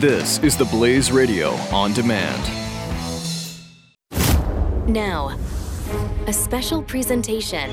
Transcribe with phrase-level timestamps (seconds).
[0.00, 2.42] This is the Blaze Radio on demand.
[4.88, 5.38] Now,
[6.26, 7.70] a special presentation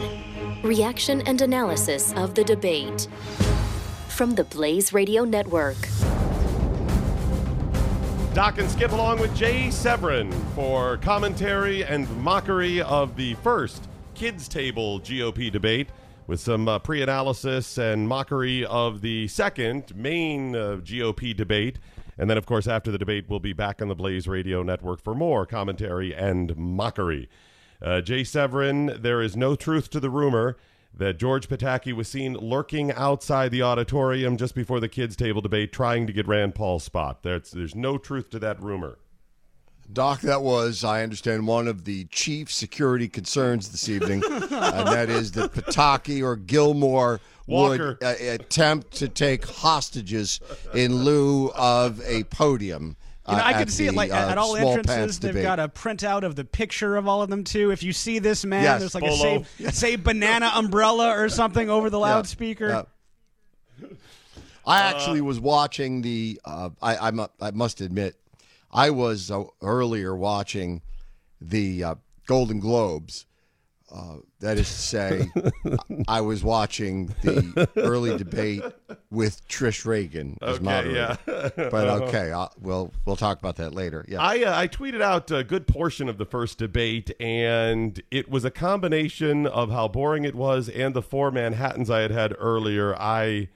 [0.61, 3.07] reaction and analysis of the debate
[4.09, 5.77] from the Blaze Radio Network.
[8.33, 14.49] Doc and Skip along with Jay Severin for commentary and mockery of the first Kids
[14.49, 15.87] Table GOP debate
[16.27, 21.79] with some uh, pre analysis and mockery of the second main uh, GOP debate.
[22.17, 25.01] And then, of course, after the debate, we'll be back on the Blaze Radio Network
[25.01, 27.29] for more commentary and mockery.
[27.81, 30.57] Uh, Jay Severin, there is no truth to the rumor
[30.93, 35.71] that George Pataki was seen lurking outside the auditorium just before the kids' table debate
[35.71, 37.21] trying to get Rand Paul's spot.
[37.21, 38.97] There's, there's no truth to that rumor.
[39.91, 45.09] Doc, that was, I understand, one of the chief security concerns this evening, and that
[45.09, 47.97] is that Pataki or Gilmore Walker.
[47.99, 50.39] would uh, attempt to take hostages
[50.73, 52.95] in lieu of a podium.
[53.27, 55.19] You know, uh, I at can see it the, like uh, at all small entrances.
[55.19, 55.43] They've debate.
[55.43, 57.71] got a printout of the picture of all of them too.
[57.71, 59.41] If you see this man, Yes, there's like Bolo.
[59.41, 62.85] a say, say banana umbrella or something over the loudspeaker.
[63.81, 63.87] Yeah.
[64.65, 66.39] I actually was watching the.
[66.43, 68.15] Uh, I, I mu- I must admit,
[68.71, 70.81] I was uh, earlier watching
[71.39, 73.25] the uh, Golden Globes.
[73.89, 75.31] Uh, that is to say,
[76.09, 78.61] I was watching the early debate
[79.09, 81.17] with Trish Regan as Okay, moderator.
[81.25, 81.51] yeah.
[81.55, 84.03] but okay, I'll, we'll we'll talk about that later.
[84.07, 84.21] Yeah.
[84.21, 88.43] I uh, I tweeted out a good portion of the first debate, and it was
[88.43, 92.93] a combination of how boring it was and the four Manhattans I had had earlier.
[92.95, 93.47] I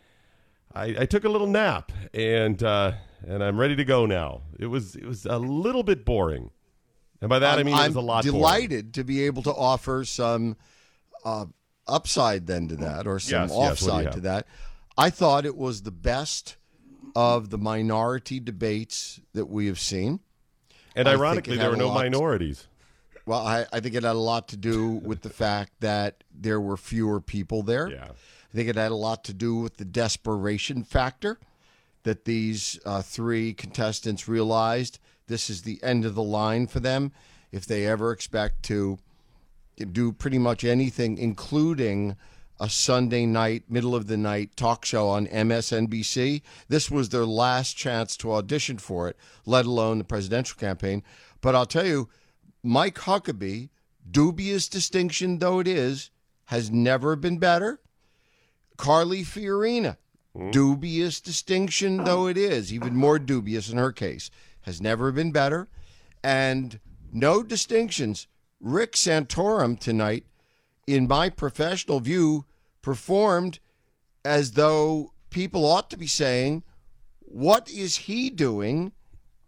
[0.74, 2.94] I, I took a little nap, and uh,
[3.28, 4.44] and I'm ready to go now.
[4.58, 6.52] It was it was a little bit boring,
[7.22, 8.24] and by that i I'm- mean I'm a lot.
[8.24, 10.58] delighted to be able to offer some
[11.24, 11.46] uh,
[11.88, 14.14] upside then to that, or some Yes, yes, what do you offside have?
[14.16, 14.48] to that.
[14.98, 16.56] I thought it was the best
[17.16, 20.20] of the minority debates that we have seen.
[20.96, 22.68] And ironically, there were no minorities.
[23.26, 26.60] Well, I, I think it had a lot to do with the fact that there
[26.60, 27.90] were fewer people there.
[27.90, 28.06] Yeah.
[28.10, 31.40] I think it had a lot to do with the desperation factor
[32.04, 35.00] that these uh, three contestants realized
[35.32, 37.12] this is the end of the line for them
[37.52, 39.00] if they ever expect to
[39.92, 42.16] do pretty much anything, including
[42.60, 46.44] a Sunday night, middle of the night talk show on MSNBC.
[46.68, 51.02] This was their last chance to audition for it, let alone the presidential campaign.
[51.42, 52.10] But I'll tell you,
[52.62, 53.70] Mike Huckabee,
[54.10, 56.12] dubious distinction though it is,
[56.46, 57.80] has never been better.
[58.78, 59.98] Carly Fiorina,
[60.36, 60.52] hmm?
[60.52, 64.30] dubious distinction though it is, even more dubious in her case,
[64.62, 65.68] has never been better.
[66.24, 66.80] And
[67.12, 68.28] no distinctions.
[68.60, 70.26] Rick Santorum tonight,
[70.86, 72.46] in my professional view,
[72.82, 73.60] performed
[74.24, 76.64] as though people ought to be saying,
[77.22, 78.92] What is he doing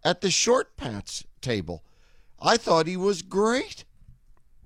[0.04, 1.84] at the short pants table?
[2.40, 3.84] I thought he was great.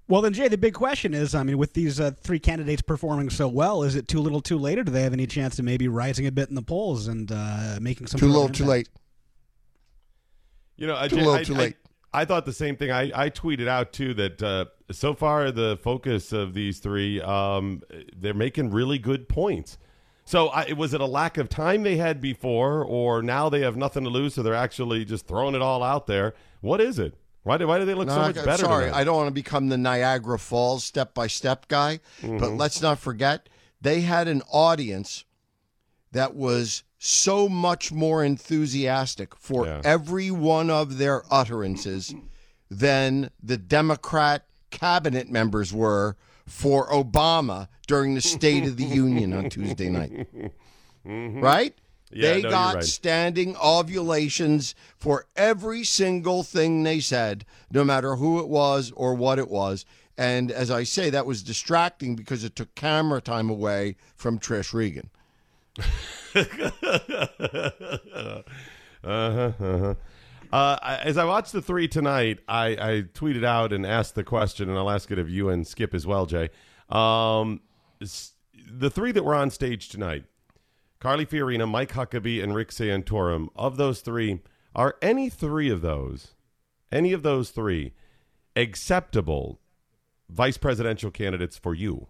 [0.09, 3.29] Well, then, Jay, the big question is: I mean, with these uh, three candidates performing
[3.29, 5.67] so well, is it too little, too late, or do they have any chance of
[5.67, 8.89] maybe rising a bit in the polls and uh, making some Too little, too late.
[10.79, 11.77] You know, I, Too little, I- too late.
[12.15, 12.91] I, thought the same thing.
[12.91, 17.83] I, I tweeted out too that uh, so far the focus of these three, um,
[18.17, 19.77] they're making really good points.
[20.25, 23.77] So I, was it a lack of time they had before, or now they have
[23.77, 26.35] nothing to lose, so they're actually just throwing it all out there?
[26.61, 27.15] What is it?
[27.45, 28.65] Why do why do they look so much I- better?
[28.65, 28.91] Sorry?
[28.91, 32.39] I don't want to become the Niagara Falls step by step guy, Mm-hmm.
[32.39, 33.49] but let's not forget
[33.81, 35.25] they had an audience
[36.13, 39.81] that was so much more enthusiastic for Yeah.
[39.85, 42.15] every one of their utterances
[42.71, 46.17] than the Democrat cabinet members were
[46.47, 50.27] for Obama during the State of the Union on Tuesday night.
[51.07, 51.41] Mm-hmm.
[51.41, 51.75] Right?
[52.11, 52.85] Yeah, they no, got right.
[52.85, 59.39] standing ovulations for every single thing they said, no matter who it was or what
[59.39, 59.85] it was.
[60.17, 64.73] And as I say, that was distracting because it took camera time away from Trish
[64.73, 65.11] Regan.
[69.05, 69.95] Uh-huh, uh-huh.
[70.51, 74.69] Uh, as I watched the three tonight, I, I tweeted out and asked the question,
[74.69, 76.49] and I'll ask it of you and Skip as well, Jay.
[76.89, 77.61] Um,
[78.71, 80.25] the three that were on stage tonight,
[81.01, 84.41] Carly Fiorina, Mike Huckabee, and Rick Santorum, of those three,
[84.75, 86.35] are any three of those,
[86.91, 87.93] any of those three,
[88.57, 89.61] acceptable
[90.31, 92.09] vice presidential candidates for you?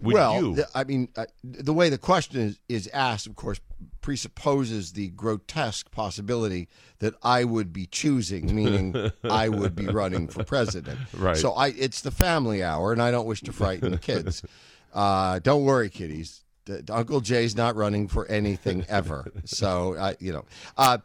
[0.00, 0.64] Would well, you?
[0.74, 3.60] I mean, uh, the way the question is, is asked, of course,
[4.00, 6.68] presupposes the grotesque possibility
[7.00, 10.98] that I would be choosing, meaning I would be running for president.
[11.16, 11.36] Right.
[11.36, 14.42] So I, it's the family hour, and I don't wish to frighten the kids.
[14.94, 16.42] Uh, don't worry, kiddies.
[16.88, 19.30] Uncle Jay's not running for anything ever.
[19.44, 20.46] so, uh, you know,
[20.78, 20.98] uh,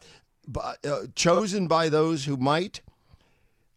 [0.47, 2.79] but, uh, chosen by those who might.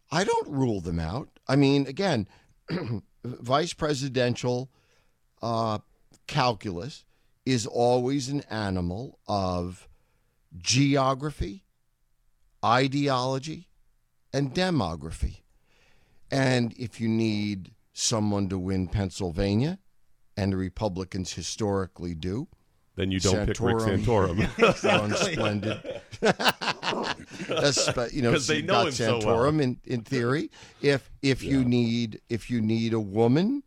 [0.09, 1.27] I don't rule them out.
[1.49, 2.27] I mean, again,
[3.25, 4.69] vice presidential
[5.45, 5.77] uh,
[6.25, 7.05] calculus
[7.45, 9.87] is always an animal of
[10.57, 11.63] geography,
[12.63, 13.69] ideology,
[14.33, 15.41] and demography.
[16.31, 19.77] And if you need someone to win Pennsylvania,
[20.35, 22.47] and the Republicans historically do,
[22.95, 24.39] Then you don't pick Rick Santorum.
[24.57, 25.15] Santorum.
[25.31, 26.01] splendid.
[27.47, 29.59] That's, you know, they know got him so Santorum well.
[29.61, 30.49] in, in theory.
[30.81, 33.63] If if you need if you need a woman,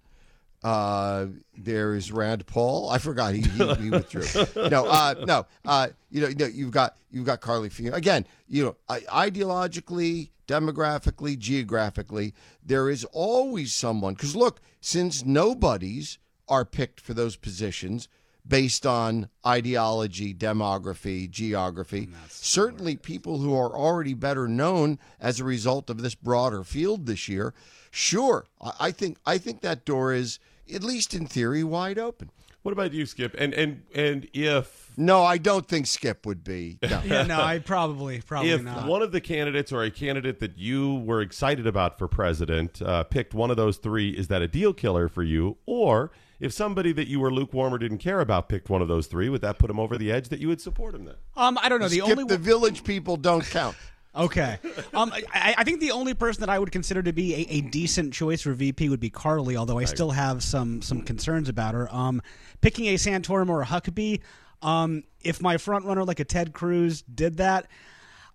[0.62, 1.26] uh,
[1.56, 2.90] there is Rand Paul.
[2.90, 4.24] I forgot he, he, he withdrew.
[4.68, 5.46] No, uh, no.
[5.64, 8.26] Uh, you know, you know, you've got you've got Carly Fiorina again.
[8.48, 12.34] You know, ideologically, demographically, geographically,
[12.64, 14.14] there is always someone.
[14.14, 16.18] Because look, since nobodies
[16.48, 18.08] are picked for those positions
[18.46, 25.90] based on ideology, demography, geography, certainly people who are already better known as a result
[25.90, 27.52] of this broader field this year.
[27.90, 30.38] Sure, I I think I think that door is
[30.74, 32.30] at least in theory wide open.
[32.62, 33.34] what about you, Skip?
[33.38, 36.78] And and and if No, I don't think Skip would be.
[36.82, 37.00] No.
[37.06, 38.56] Yeah, no, I probably probably not.
[38.58, 38.86] if not.
[38.88, 43.04] one of the candidates or a candidate that you were excited about for president uh,
[43.04, 45.56] picked one of those three, is that a deal killer for you?
[45.66, 46.10] Or
[46.40, 49.28] if somebody that you were lukewarm or didn't care about picked one of those three,
[49.28, 51.14] would that put him over the edge that you would support him then?
[51.36, 51.88] um, I don't know.
[51.88, 53.76] The Skip only the one- village people don't count.
[54.18, 54.58] Okay.
[54.94, 57.60] Um, I, I think the only person that I would consider to be a, a
[57.62, 61.74] decent choice for VP would be Carly, although I still have some some concerns about
[61.74, 61.88] her.
[61.94, 62.20] Um,
[62.60, 64.20] picking a Santorum or a Huckabee,
[64.62, 67.66] um, if my front runner like a Ted Cruz did that,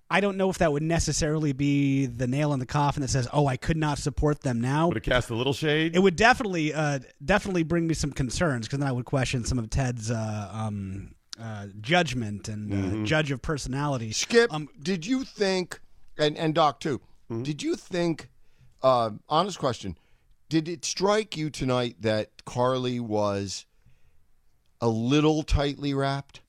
[0.10, 3.28] I don't know if that would necessarily be the nail in the coffin that says,
[3.34, 5.96] "Oh, I could not support them now." Would it cast a little shade?
[5.96, 9.60] It would definitely uh, definitely bring me some concerns because then I would question some
[9.60, 14.12] of Ted's uh, um, uh, judgment and uh, judge of personality.
[14.12, 15.80] Skip, Um, did you think,
[16.18, 17.02] and, and Doc too,
[17.42, 18.30] did you think,
[18.84, 19.98] uh, honest question,
[20.50, 23.66] did it strike you tonight that Carly was
[24.80, 26.42] a little tightly wrapped?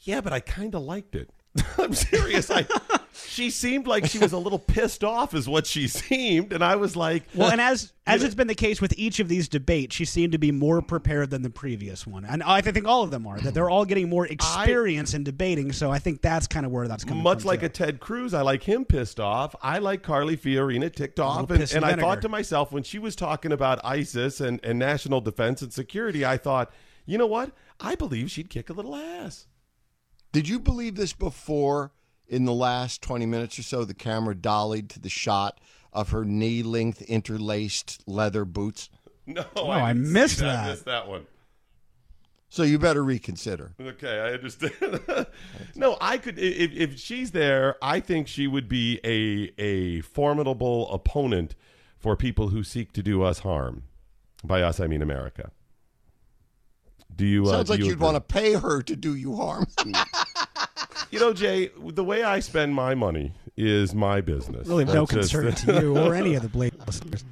[0.00, 1.30] yeah, but I kind of liked it.
[1.78, 2.50] I'm serious.
[2.50, 2.66] I,
[3.14, 6.76] she seemed like she was a little pissed off, is what she seemed, and I
[6.76, 9.94] was like, Well, and as as it's been the case with each of these debates,
[9.94, 13.10] she seemed to be more prepared than the previous one, and I think all of
[13.10, 13.38] them are.
[13.38, 15.72] That they're all getting more experience in debating.
[15.72, 17.18] So I think that's kind of where that's coming.
[17.18, 17.24] From.
[17.24, 17.66] Much from, like too.
[17.66, 19.54] a Ted Cruz, I like him pissed off.
[19.62, 21.50] I like Carly Fiorina ticked oh, off.
[21.50, 24.78] And, and and I thought to myself, when she was talking about ISIS and, and
[24.78, 26.72] national defense and security, I thought,
[27.06, 27.52] you know what?
[27.80, 29.46] I believe she'd kick a little ass.
[30.32, 31.92] Did you believe this before
[32.28, 33.84] in the last 20 minutes or so?
[33.84, 35.60] The camera dollied to the shot
[35.92, 38.90] of her knee length interlaced leather boots.
[39.26, 40.44] No, Oh, I didn't missed that.
[40.44, 40.64] that.
[40.64, 41.26] I missed that one.
[42.50, 43.72] So you better reconsider.
[43.80, 45.00] Okay, I understand.
[45.74, 50.92] no, I could if, if she's there, I think she would be a a formidable
[50.92, 51.54] opponent
[51.98, 53.84] for people who seek to do us harm.
[54.44, 55.50] By us, I mean America.
[57.16, 57.46] Do you?
[57.46, 59.66] Sounds uh, like do you you'd want to pay her to do you harm.
[61.14, 64.66] You know, Jay, the way I spend my money is my business.
[64.66, 67.24] really no concern to you or any of the Blaze listeners.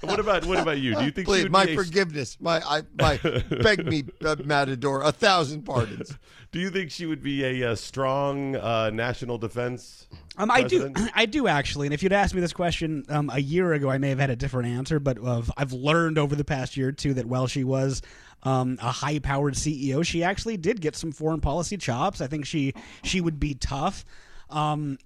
[0.00, 0.94] What about what about you?
[0.94, 2.36] Do you think she Please, would my be a, forgiveness.
[2.40, 3.18] My, I, my,
[3.62, 6.16] beg me, uh, Matador, a thousand pardons.
[6.50, 10.06] Do you think she would be a, uh strong uh, national defense?
[10.38, 10.92] Um, I do.
[11.14, 11.86] I do actually.
[11.86, 14.30] And if you'd asked me this question um, a year ago, I may have had
[14.30, 14.98] a different answer.
[14.98, 18.00] But uh, I've learned over the past year or two that while she was
[18.44, 22.22] um, a high-powered CEO, she actually did get some foreign policy chops.
[22.22, 24.06] I think she she would be tough.
[24.48, 24.98] Um,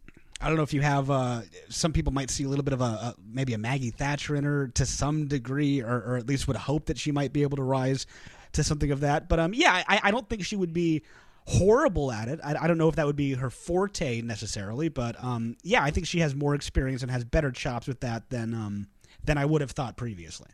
[0.43, 1.11] I don't know if you have.
[1.11, 4.35] Uh, some people might see a little bit of a, a maybe a Maggie Thatcher
[4.35, 7.43] in her to some degree, or, or at least would hope that she might be
[7.43, 8.07] able to rise
[8.53, 9.29] to something of that.
[9.29, 11.03] But um, yeah, I, I don't think she would be
[11.47, 12.41] horrible at it.
[12.43, 15.91] I, I don't know if that would be her forte necessarily, but um, yeah, I
[15.91, 18.89] think she has more experience and has better chops with that than um,
[19.25, 20.51] than I would have thought previously.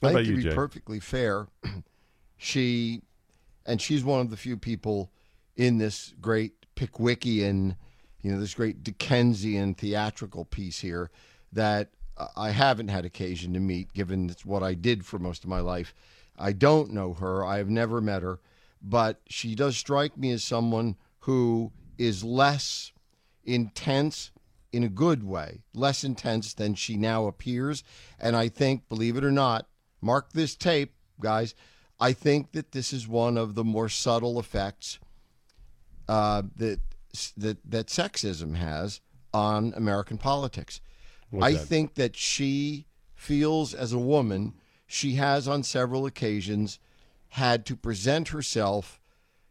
[0.00, 0.54] What I think you, to be Jay?
[0.54, 1.46] perfectly fair,
[2.36, 3.02] she,
[3.64, 5.10] and she's one of the few people
[5.56, 7.76] in this great Pickwickian,
[8.22, 11.10] you know, this great Dickensian theatrical piece here
[11.52, 11.90] that
[12.36, 15.60] I haven't had occasion to meet, given it's what I did for most of my
[15.60, 15.94] life.
[16.38, 17.44] I don't know her.
[17.44, 18.40] I have never met her,
[18.80, 22.92] but she does strike me as someone who is less
[23.44, 24.30] intense
[24.72, 27.84] in a good way, less intense than she now appears.
[28.18, 29.66] And I think, believe it or not,
[30.00, 31.54] mark this tape, guys.
[32.00, 34.98] I think that this is one of the more subtle effects
[36.08, 36.80] uh, that
[37.36, 39.00] that that sexism has
[39.32, 40.80] on American politics.
[41.40, 41.58] I that?
[41.58, 44.54] think that she feels, as a woman,
[44.86, 46.78] she has on several occasions
[47.28, 49.00] had to present herself,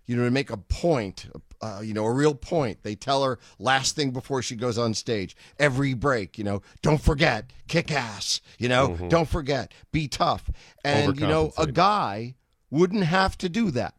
[0.05, 1.25] you know, to make a point,
[1.61, 2.83] uh, you know, a real point.
[2.83, 7.01] They tell her last thing before she goes on stage, every break, you know, don't
[7.01, 10.51] forget, kick ass, you know, don't forget, be tough.
[10.83, 12.35] And, you know, a guy
[12.69, 13.95] wouldn't have to do that.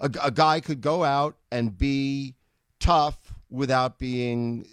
[0.00, 2.34] A, a guy could go out and be
[2.82, 4.66] tough without being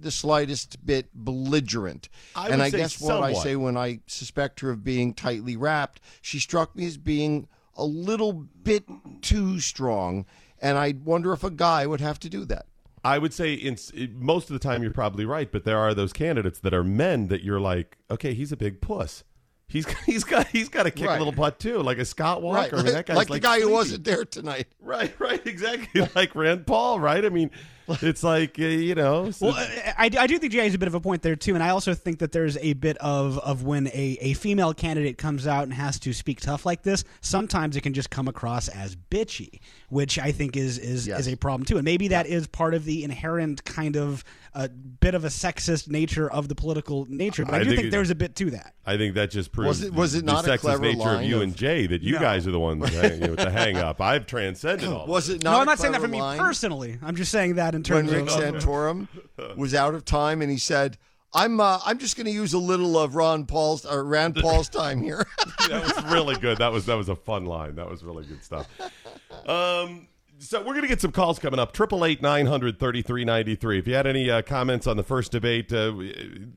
[0.00, 2.08] the slightest bit belligerent.
[2.36, 6.00] I and I guess what I say when I suspect her of being tightly wrapped,
[6.20, 8.84] she struck me as being a little bit
[9.22, 10.26] too strong.
[10.60, 12.66] And I wonder if a guy would have to do that.
[13.04, 13.76] I would say in
[14.14, 17.28] most of the time you're probably right, but there are those candidates that are men
[17.28, 19.24] that you're like, okay, he's a big puss.
[19.66, 21.16] He's he's got he's got to kick Right.
[21.16, 22.76] a little butt too, like a Scott Walker.
[22.76, 22.80] Right.
[22.80, 24.66] I mean, that guy's like, like, the guy who wasn't there tonight.
[24.84, 26.06] Right, right, exactly.
[26.14, 27.24] like Rand Paul, right?
[27.24, 27.50] I mean,
[27.88, 29.30] it's like uh, you know.
[29.30, 31.54] so- Well, I, I do think Jay has a bit of a point there too,
[31.54, 35.16] and I also think that there's a bit of of when a, a female candidate
[35.16, 37.02] comes out and has to speak tough like this.
[37.22, 41.20] Sometimes it can just come across as bitchy, which I think is is, Yes.
[41.20, 44.22] is a problem too, and maybe that is part of the inherent kind of
[44.54, 44.68] uh,
[45.00, 47.44] bit of a sexist nature of the political nature.
[47.44, 48.74] But I, I do think think, it- there's a bit to that.
[48.86, 51.08] I think that just proves Was it- was it the not a sexist clever nature
[51.10, 52.20] of you of- and Jay that you No.
[52.20, 54.00] guys are the ones hang, you know, with the hang up.
[54.00, 55.06] I've transcended all.
[55.06, 55.52] Was it not?
[55.52, 56.98] no, I'm not saying that for me personally.
[57.02, 58.62] I'm just saying that in terms when terms Rick of.
[58.62, 59.08] Santorum
[59.56, 60.98] was out of time and he said,
[61.32, 64.68] "I'm uh, I'm just going to use a little of Ron Paul's or Rand Paul's
[64.68, 65.26] time here."
[65.68, 66.58] that was really good.
[66.58, 67.74] That was that was a fun line.
[67.74, 68.68] That was really good stuff.
[69.46, 70.06] Um,
[70.44, 71.72] so we're gonna get some calls coming up.
[71.72, 73.78] Triple eight nine hundred thirty three ninety three.
[73.78, 75.92] If you had any uh, comments on the first debate, uh,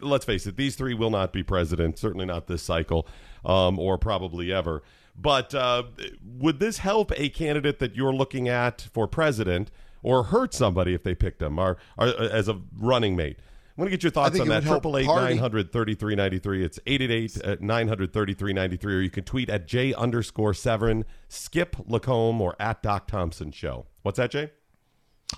[0.02, 1.98] let's face it, these three will not be president.
[1.98, 3.08] Certainly not this cycle,
[3.46, 4.84] um, or probably ever.
[5.20, 5.84] But uh,
[6.24, 9.72] would this help a candidate that you're looking at for president,
[10.04, 11.58] or hurt somebody if they picked them,
[11.98, 13.40] as a running mate?
[13.78, 14.64] I'm to get your thoughts on that.
[14.64, 16.66] Triple eight nine hundred thirty three ninety three.
[16.66, 19.50] It's eight eight eight at nine hundred thirty three ninety three, or you can tweet
[19.50, 23.86] at J underscore Severin, Skip LaCombe, or at Doc Thompson Show.
[24.02, 24.50] What's that, Jay?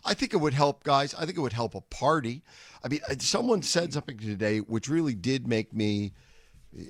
[0.05, 1.13] I think it would help, guys.
[1.15, 2.43] I think it would help a party.
[2.81, 6.13] I mean, uh, someone said something today which really did make me.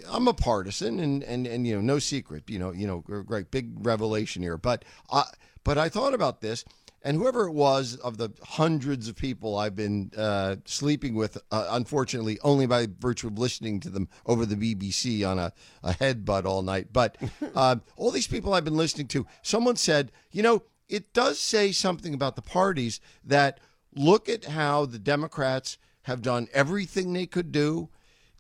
[0.08, 2.44] I'm a partisan, and and and you know, no secret.
[2.48, 4.58] You know, you know, great big revelation here.
[4.58, 5.24] But I,
[5.64, 6.64] but I thought about this,
[7.02, 11.68] and whoever it was of the hundreds of people I've been uh, sleeping with, uh,
[11.72, 15.54] unfortunately, only by virtue of listening to them over the BBC on a,
[15.84, 16.88] a headbutt all night.
[16.92, 17.18] But
[17.56, 21.72] uh, all these people I've been listening to, someone said, you know, it does say
[21.72, 23.60] something about the parties that
[23.96, 27.90] look at how the Democrats have done everything they could do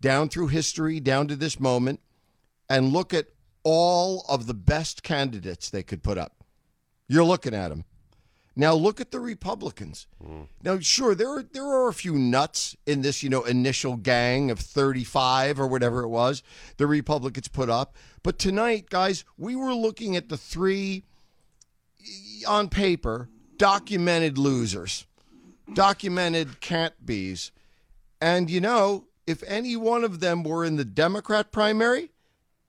[0.02, 2.00] down through history, down to this moment,
[2.70, 3.28] and look at
[3.64, 6.44] all of the best candidates they could put up.
[7.08, 7.86] You're looking at them.
[8.56, 10.08] Now look at the Republicans.
[10.22, 10.44] Hmm.
[10.64, 14.52] Now, sure, there are there are a few nuts in this, you know, initial gang
[14.52, 16.44] of 35 or whatever it was
[16.78, 17.96] the Republicans put up.
[18.24, 21.06] But tonight, guys, we were looking at the three
[22.02, 25.06] eh, on paper documented losers,
[25.74, 27.52] documented can't be's.
[28.20, 32.12] And you know, if any one of them were in the Democrat primary,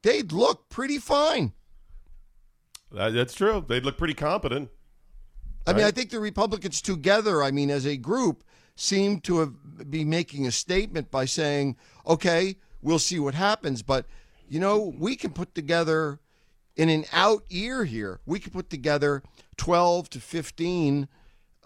[0.03, 1.53] they'd look pretty fine.
[2.93, 3.65] That's true.
[3.67, 4.69] They'd look pretty competent.
[5.67, 8.45] I mean, I think the Republicans together, I mean, as a group,
[8.77, 11.77] seem to have be making a statement by saying,
[12.07, 14.07] "Okay, we'll see what happens," but
[14.49, 16.19] you know, we can put together
[16.77, 18.21] in an out year here.
[18.27, 19.23] We can put together
[19.57, 21.09] twelve to fifteen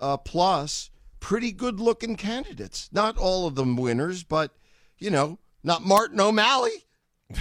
[0.00, 2.90] uh, plus pretty good-looking candidates.
[2.92, 4.54] Not all of them winners, but
[4.98, 6.84] you know, not Martin O'Malley.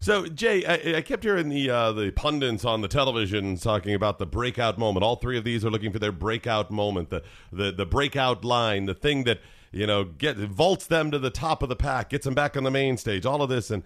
[0.00, 4.18] So, Jay, I, I kept hearing the uh, the pundits on the television talking about
[4.18, 5.02] the breakout moment.
[5.02, 8.86] All three of these are looking for their breakout moment, the the the breakout line,
[8.86, 9.40] the thing that
[9.72, 12.62] you know get vaults them to the top of the pack, gets them back on
[12.62, 13.26] the main stage.
[13.26, 13.82] All of this, and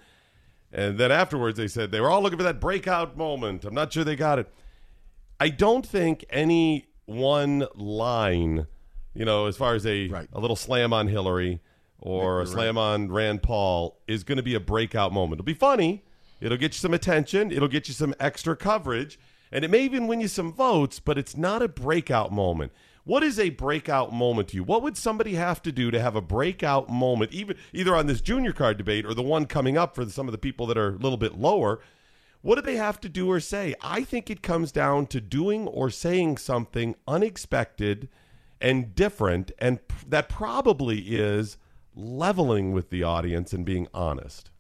[0.71, 3.65] and then afterwards they said they were all looking for that breakout moment.
[3.65, 4.53] I'm not sure they got it.
[5.41, 8.67] I don't think any one line,
[9.15, 10.29] you know, as far as a Right.
[10.33, 11.61] a little slam on Hillary
[12.03, 15.39] or a slam on Rand Paul is going to be a breakout moment.
[15.39, 16.05] It'll be funny.
[16.41, 17.53] It'll get you some attention.
[17.53, 19.19] It'll get you some extra coverage,
[19.53, 20.99] and it may even win you some votes.
[20.99, 22.73] But it's not a breakout moment.
[23.05, 24.65] What is a breakout moment to you?
[24.65, 28.21] What would somebody have to do to have a breakout moment, even either on this
[28.21, 30.91] junior card debate or the one coming up for some of the people that are
[30.91, 31.81] a little bit lower?
[32.43, 33.75] What do they have to do or say?
[33.81, 38.09] I think it comes down to doing or saying something unexpected
[38.61, 39.79] and different, and
[40.09, 41.57] that probably is
[41.95, 44.51] leveling with the audience and being honest.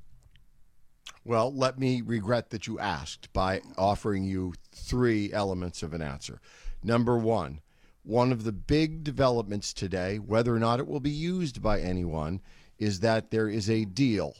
[1.24, 6.40] Well, let me regret that you asked by offering you three elements of an answer.
[6.82, 7.60] Number one,
[8.02, 12.40] one of the big developments today, whether or not it will be used by anyone,
[12.78, 14.36] is that there is a deal,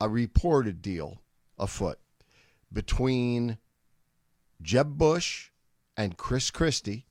[0.00, 1.22] a reported deal
[1.56, 1.98] afoot
[2.72, 3.58] between
[4.60, 5.50] Jeb Bush
[5.96, 7.06] and Chris Christie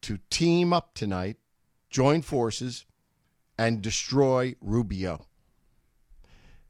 [0.00, 1.36] to team up tonight,
[1.90, 2.86] join forces,
[3.60, 5.26] and destroy Rubio.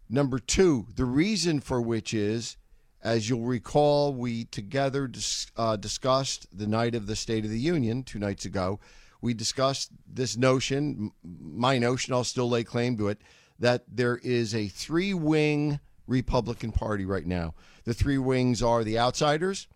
[0.09, 2.57] Number two, the reason for which is,
[3.01, 7.61] as you'll recall, we together dis- uh, discussed the night of the State of the
[7.61, 8.81] Union two nights ago.
[9.21, 13.23] We discussed this notion, my notion, I'll still lay claim to it,
[13.61, 15.79] that there is a three wing
[16.09, 17.55] Republican Party right now.
[17.85, 19.69] The three wings are the outsiders,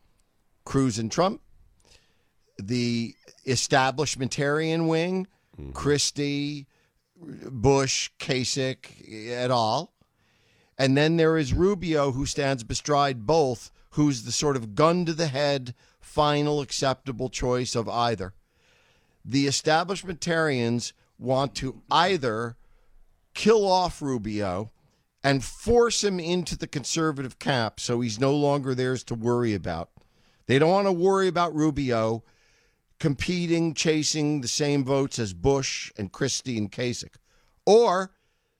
[0.64, 1.42] Cruz and Trump,
[2.58, 3.14] the
[3.46, 5.28] establishmentarian wing,
[5.74, 6.66] Christie,
[7.16, 9.92] Bush, Kasich, et al.
[10.76, 15.12] And then there is Rubio, who stands bestride both, who's the sort of gun to
[15.12, 18.34] the head, final acceptable choice of either.
[19.24, 22.56] The establishmentarians want to either
[23.34, 24.72] kill off Rubio
[25.22, 29.90] and force him into the conservative camp so he's no longer theirs to worry about.
[30.46, 32.22] They don't want to worry about Rubio
[32.98, 37.16] competing, chasing the same votes as Bush and Christie and Kasich.
[37.66, 38.12] Or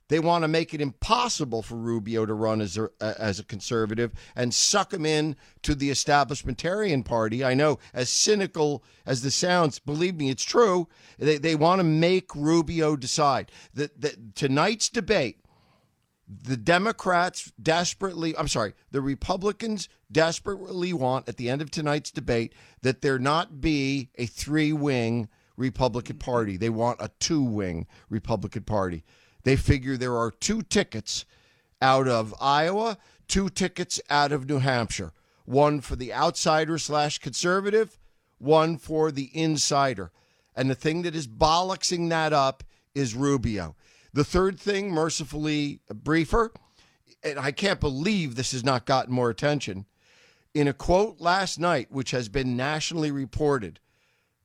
[0.07, 4.11] they want to make it impossible for Rubio to run as a, as a conservative
[4.35, 7.43] and suck him in to the establishmentarian party.
[7.43, 10.87] I know, as cynical as this sounds, believe me, it's true.
[11.17, 13.51] They, they want to make Rubio decide.
[13.73, 15.39] that the, tonight's debate,
[16.27, 22.53] the Democrats desperately, I'm sorry, the Republicans desperately want at the end of tonight's debate
[22.81, 26.57] that there not be a three wing Republican Party.
[26.57, 29.03] They want a two wing Republican Party.
[29.43, 31.25] They figure there are two tickets
[31.81, 35.13] out of Iowa, two tickets out of New Hampshire,
[35.45, 37.99] one for the outsider slash conservative,
[38.39, 40.11] one for the insider.
[40.55, 42.63] And the thing that is bollocksing that up
[42.95, 43.75] is Rubio.
[44.15, 46.53] The third thing, mercifully briefer,
[47.21, 49.85] and I can't believe this has not gotten more attention.
[50.53, 53.81] In a quote last night, which has been nationally reported,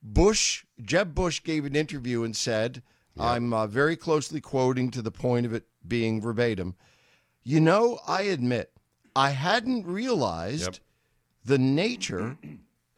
[0.03, 2.83] Bush, Jeb Bush gave an interview and said,
[3.16, 6.75] I'm uh, very closely quoting to the point of it being verbatim.
[7.44, 8.73] You know, I admit,
[9.14, 10.77] I hadn't realized Yep.
[11.44, 12.38] the nature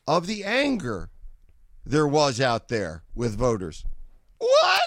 [0.09, 1.11] of the anger
[1.85, 3.85] there was out there with voters.
[4.39, 4.83] What?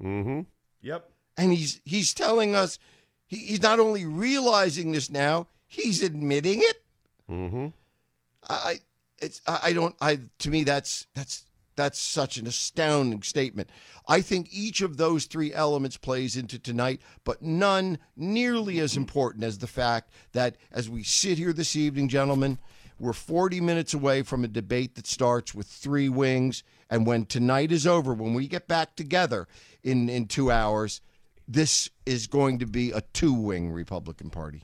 [0.00, 0.40] Mm-hmm.
[0.80, 1.10] Yep.
[1.36, 2.78] And he's he's telling us
[3.26, 6.82] he, he's not only realizing this now, he's admitting it.
[7.30, 7.66] Mm-hmm.
[8.48, 8.80] I
[9.18, 11.44] it's I I don't I to me that's that's
[11.76, 13.70] that's such an astounding statement.
[14.08, 19.44] I think each of those three elements plays into tonight, but none nearly as important
[19.44, 22.58] as the fact that as we sit here this evening, gentlemen,
[22.98, 26.62] we're 40 minutes away from a debate that starts with three wings.
[26.88, 29.46] And when tonight is over, when we get back together
[29.82, 31.02] in, in two hours,
[31.48, 34.62] this is going to be a two wing Republican Party.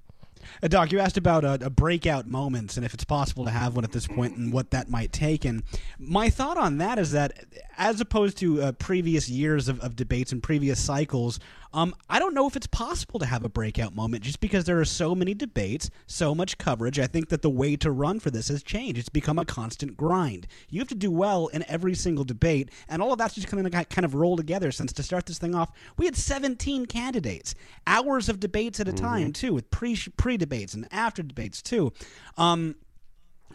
[0.63, 3.85] Uh, Doc, you asked about a breakout moments and if it's possible to have one
[3.85, 5.45] at this point and what that might take.
[5.45, 5.63] And
[5.99, 7.45] my thought on that is that,
[7.79, 11.39] as opposed to uh, previous years of, of debates and previous cycles,
[11.75, 14.79] um, I don't know if it's possible to have a breakout moment just because there
[14.81, 16.99] are so many debates, so much coverage.
[16.99, 18.99] I think that the way to run for this has changed.
[18.99, 20.47] It's become a constant grind.
[20.69, 23.67] You have to do well in every single debate, and all of that's just kind
[23.67, 24.71] of kind of roll together.
[24.71, 27.55] Since to start this thing off, we had 17 candidates,
[27.87, 31.93] hours of debates at a time too, with pre pre debates and after debates too.
[32.37, 32.77] Um,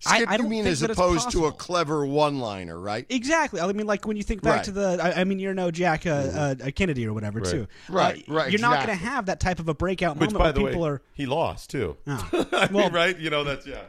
[0.02, 3.06] Skip, I you don't mean think as that opposed to a clever one liner, right?
[3.10, 3.60] Exactly.
[3.62, 4.64] I mean, like when you think back Right.
[4.66, 7.68] to the, I, I mean, you're no Jack uh, uh, Kennedy or whatever, too.
[7.88, 7.94] Mm-hmm.
[7.94, 10.40] Right, Uh, right, You're not going to have that type of a breakout Which, moment
[10.40, 11.02] by where the people way, are.
[11.14, 11.98] he lost too.
[12.08, 12.30] Oh.
[12.52, 13.18] I mean, Well- right?
[13.18, 13.82] You know, that's yeah.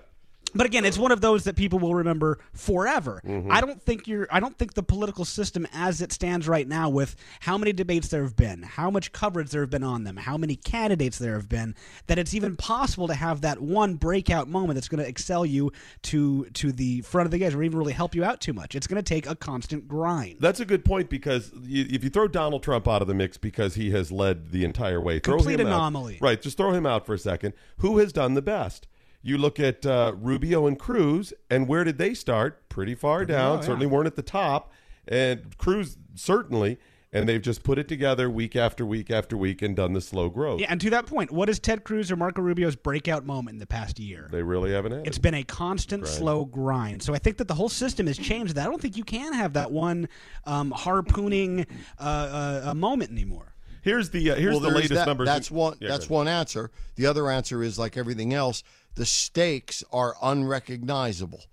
[0.54, 3.20] But again, it's one of those that people will remember forever.
[3.24, 3.52] Mm-hmm.
[3.52, 4.26] I don't think you're.
[4.30, 8.08] I don't think the political system, as it stands right now, with how many debates
[8.08, 11.34] there have been, how much coverage there have been on them, how many candidates there
[11.34, 11.74] have been,
[12.06, 15.70] that it's even possible to have that one breakout moment that's going to excel you
[16.02, 18.74] to to the front of the guys, or even really help you out too much.
[18.74, 20.36] It's going to take a constant grind.
[20.40, 23.36] That's a good point because you, if you throw Donald Trump out of the mix
[23.36, 25.74] because he has led the entire way, throw Complete him out.
[25.74, 26.18] anomaly.
[26.20, 27.52] Right, just throw him out for a second.
[27.78, 28.86] Who has done the best?
[29.22, 32.68] You look at uh, Rubio and Cruz, and where did they start?
[32.68, 33.58] Pretty far down.
[33.58, 33.64] yeah.
[33.64, 34.72] Certainly weren't at the top,
[35.06, 36.78] and Cruz certainly.
[37.10, 40.28] And they've just put it together week after week after week and done the slow
[40.28, 40.60] growth.
[40.60, 43.58] Yeah, and to that point, what is Ted Cruz or Marco Rubio's breakout moment in
[43.58, 44.28] the past year?
[44.30, 45.22] They really haven't had It's it.
[45.22, 47.02] been a constant, slow grind.
[47.02, 48.56] So I think that the whole system has changed.
[48.56, 50.10] That I don't think you can have that one
[50.44, 51.66] um, harpooning
[51.98, 53.54] uh, uh, uh, moment anymore.
[53.80, 55.26] Here's the uh, here's well, the latest that, numbers.
[55.26, 55.78] That's one.
[55.80, 56.70] Yeah, that's go one answer.
[56.96, 58.62] The other answer is like everything else.
[58.98, 61.44] The stakes are unrecognizable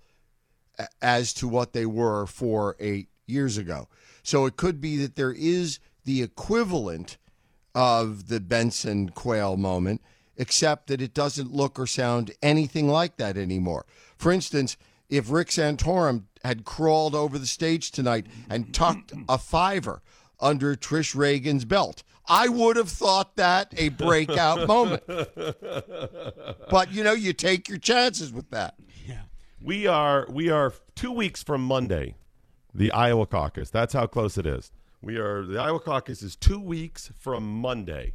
[1.00, 3.88] as to what they were four, eight years ago.
[4.24, 7.18] So it could be that there is the equivalent
[7.72, 10.00] of the Bentsen Quayle moment.
[10.36, 13.86] except that it doesn't look or sound anything like that anymore.
[14.16, 14.76] For instance,
[15.08, 20.02] if Rick Santorum had crawled over the stage tonight and tucked a fiver
[20.40, 25.02] under Trish Regan's belt, I would have thought that a breakout moment.
[25.06, 28.74] But you know, you take your chances with that.
[29.06, 29.22] Yeah.
[29.60, 32.16] We are we are two weeks from Monday,
[32.74, 33.70] the Iowa caucus.
[33.70, 34.72] That's how close it is.
[35.00, 38.14] We are the Iowa caucus is two weeks from Monday.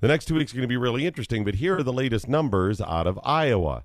[0.00, 1.44] The next two weeks are going to be really interesting.
[1.44, 3.84] But here are the latest numbers out of Iowa.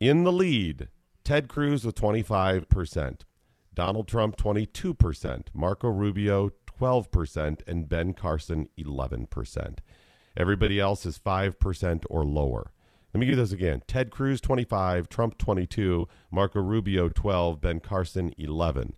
[0.00, 0.88] In the lead,
[1.22, 3.24] Ted Cruz with twenty five percent,
[3.72, 9.80] Donald Trump twenty two percent, Marco Rubio twelve percent, and Ben Carson eleven percent.
[10.36, 12.72] Everybody else is five percent or lower.
[13.12, 13.82] Let me give this again.
[13.86, 18.96] Ted Cruz 25, Trump 22, Marco Rubio 12, Ben Carson 11.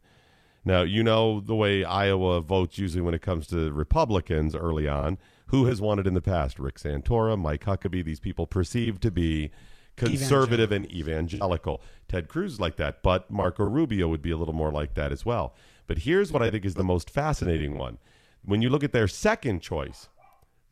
[0.64, 5.18] Now, you know the way Iowa votes usually when it comes to Republicans early on.
[5.48, 6.58] Who has won it in the past?
[6.58, 9.50] Rick Santorum, Mike Huckabee, these people perceived to be
[9.96, 11.82] conservative and evangelical.
[12.08, 15.12] Ted Cruz is like that, but Marco Rubio would be a little more like that
[15.12, 15.54] as well.
[15.86, 17.98] But here's what I think is the most fascinating one.
[18.44, 20.08] When you look at their second choice,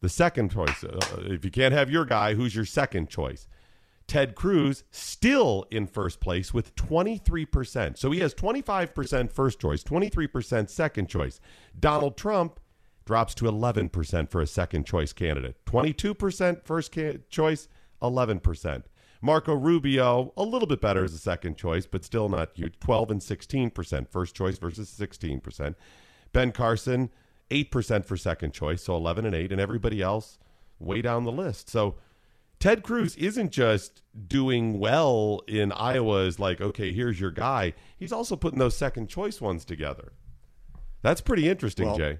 [0.00, 0.84] the second choice.
[0.84, 3.48] Uh, if you can't have your guy, who's your second choice?
[4.06, 7.96] Ted Cruz still in first place with 23%.
[7.96, 11.40] So he has 25% first choice, 23% second choice.
[11.78, 12.60] Donald Trump
[13.06, 15.56] drops to 11% for a second choice candidate.
[15.64, 17.68] 22% first ca- choice,
[18.02, 18.82] 11%.
[19.24, 22.78] Marco Rubio, a little bit better as a second choice, but still not huge.
[22.78, 25.74] 12 and 16% first choice versus 16%.
[26.34, 27.08] Ben Carson,
[27.50, 30.38] 8% for second choice, so 11 and 8, and everybody else
[30.78, 31.70] way down the list.
[31.70, 31.94] So
[32.60, 37.72] Ted Cruz isn't just doing well in Iowa as like, okay, here's your guy.
[37.96, 40.12] He's also putting those second choice ones together.
[41.00, 42.18] That's pretty interesting, Well, Jay.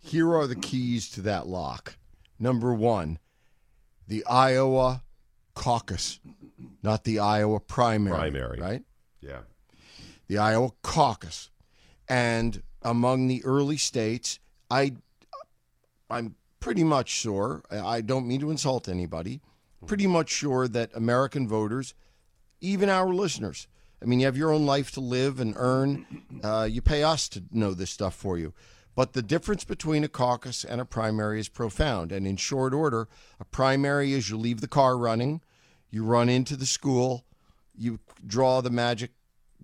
[0.00, 1.98] Here are the keys to that lock.
[2.36, 3.20] Number one,
[4.08, 5.04] the Iowa
[5.56, 6.20] caucus,
[6.84, 8.16] not the Iowa primary.
[8.16, 8.60] Primary.
[8.60, 8.84] Right?
[9.20, 9.40] Yeah.
[10.28, 11.50] the Iowa caucus.
[12.08, 14.38] And among the early states,
[14.70, 14.92] I
[16.08, 19.40] I'm pretty much sure, I don't mean to insult anybody,
[19.86, 21.94] pretty much sure that American voters,
[22.60, 23.66] even our listeners,
[24.00, 26.06] I mean, you have your own life to live and earn.
[26.44, 28.52] Uh, you pay us to know this stuff for you.
[28.96, 32.10] But the difference between a caucus and a primary is profound.
[32.10, 33.06] And in short order,
[33.38, 35.42] a primary is you leave the car running,
[35.90, 37.24] you run into the school,
[37.78, 39.12] you draw the magic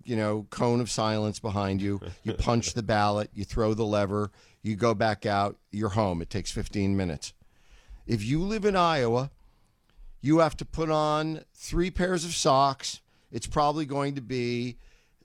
[0.03, 2.01] you know, cone of silence behind you.
[2.23, 6.21] You punch the ballot, you throw the lever, you go back out, you're home.
[6.21, 7.33] It takes 15 minutes.
[8.05, 9.31] If you live in Iowa,
[10.21, 13.01] you have to put on three pairs of socks.
[13.31, 14.77] It's probably going to be,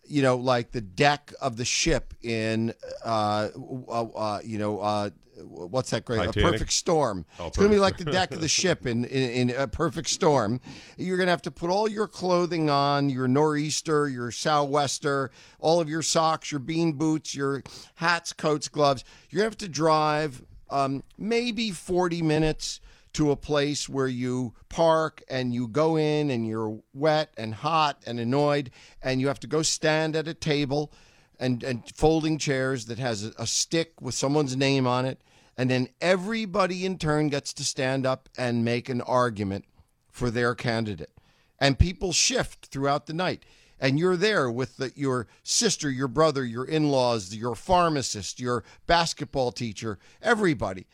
[0.09, 3.49] you know, like the deck of the ship in, uh,
[3.89, 5.11] uh, uh, you know, uh,
[5.43, 6.21] what's that great?
[6.21, 7.25] A perfect storm.
[7.39, 9.69] Oh, it's going to be like the deck of the ship in, in, in a
[9.69, 10.61] perfect storm.
[10.97, 15.81] You're going to have to put all your clothing on, your nor'easter, your sou'wester, all
[15.81, 17.63] of your socks, your bean boots, your
[17.97, 19.05] hats, coats, gloves.
[19.31, 22.81] You're going to have to drive um, maybe 40 minutes
[23.19, 28.01] to a place where you park and you go in and you're wet and hot
[28.07, 28.71] and annoyed
[29.03, 30.93] and you have to go stand at a table
[31.41, 35.21] and, and folding chairs that has a, stick with someone's name on it
[35.57, 39.65] and then everybody in turn gets to stand up and make an argument
[40.13, 41.11] for their candidate.
[41.59, 43.45] And people shift throughout the night.
[43.81, 49.53] And you're there with the, your sister your brother your in-laws your pharmacist your basketball
[49.53, 50.87] teacher everybody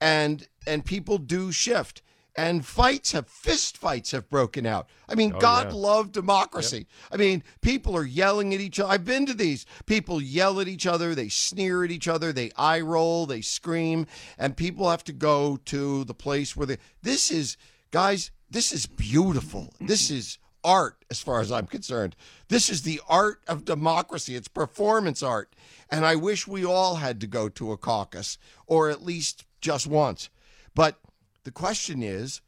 [0.00, 2.02] and and people do shift.
[2.36, 4.88] And fights have fist fights have broken out.
[5.08, 5.74] I mean Oh, god yeah.
[5.74, 6.86] love democracy.
[7.10, 9.66] I mean people are yelling at each other i've been to these.
[9.84, 14.06] People yell at each other they sneer at each other they eye roll they scream
[14.38, 17.56] and people have to go to the place where they this is
[17.90, 19.74] guys this is beautiful.
[19.80, 22.14] This is art as far as i'm concerned.
[22.48, 24.36] This is the art of democracy.
[24.36, 25.54] It's performance art.
[25.90, 29.86] And i wish we all had to go to a caucus or at least just
[29.86, 30.30] once
[30.74, 31.00] but
[31.44, 32.40] the question is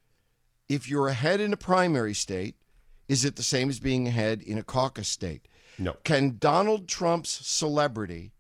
[0.69, 2.57] if you're ahead in a primary state,
[3.09, 5.47] is it the same as being ahead in a caucus state?
[5.79, 5.97] No.
[6.05, 8.33] Can Donald Trump's celebrity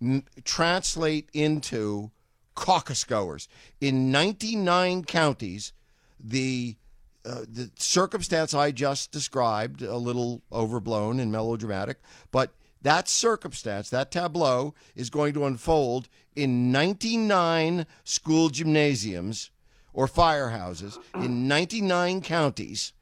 [0.00, 2.10] n- translate into
[2.54, 3.48] caucus goers?
[3.80, 5.72] In 99 counties,
[6.18, 6.76] the
[7.24, 11.98] uh, the circumstance I just described, a little overblown and melodramatic,
[12.30, 19.50] but that circumstance, that tableau, is going to unfold in 99 school gymnasiums
[19.92, 22.92] or firehouses in 99 counties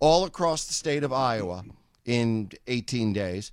[0.00, 1.64] all across the state of Iowa
[2.04, 3.52] in 18 days.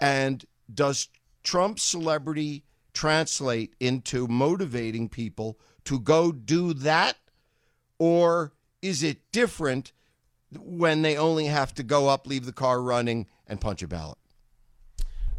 [0.00, 1.08] And does
[1.42, 2.62] Trump's celebrity
[2.94, 7.16] translate into motivating people to go do that?
[7.98, 9.92] Or is it different
[10.56, 14.18] when they only have to go up, leave the car running, and punch a ballot?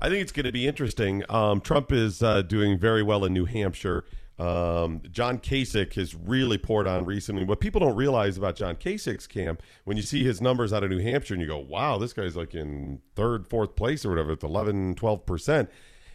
[0.02, 1.24] I think it's going to be interesting.
[1.30, 4.06] Um, Trump is uh, doing very well in New Hampshire.
[4.38, 7.44] Um, John Kasich has really poured on recently.
[7.44, 10.90] What people don't realize about John Kasich's camp, when you see his numbers out of
[10.90, 14.32] New Hampshire and you go, wow, this guy's like in third, fourth place or whatever,
[14.32, 15.68] it's 11, 12%,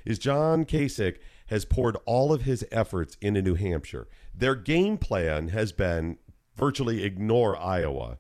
[0.06, 1.18] is John Kasich
[1.48, 4.08] has poured all of his efforts into New Hampshire.
[4.34, 6.16] Their game plan has been
[6.56, 8.16] virtually ignore Iowa,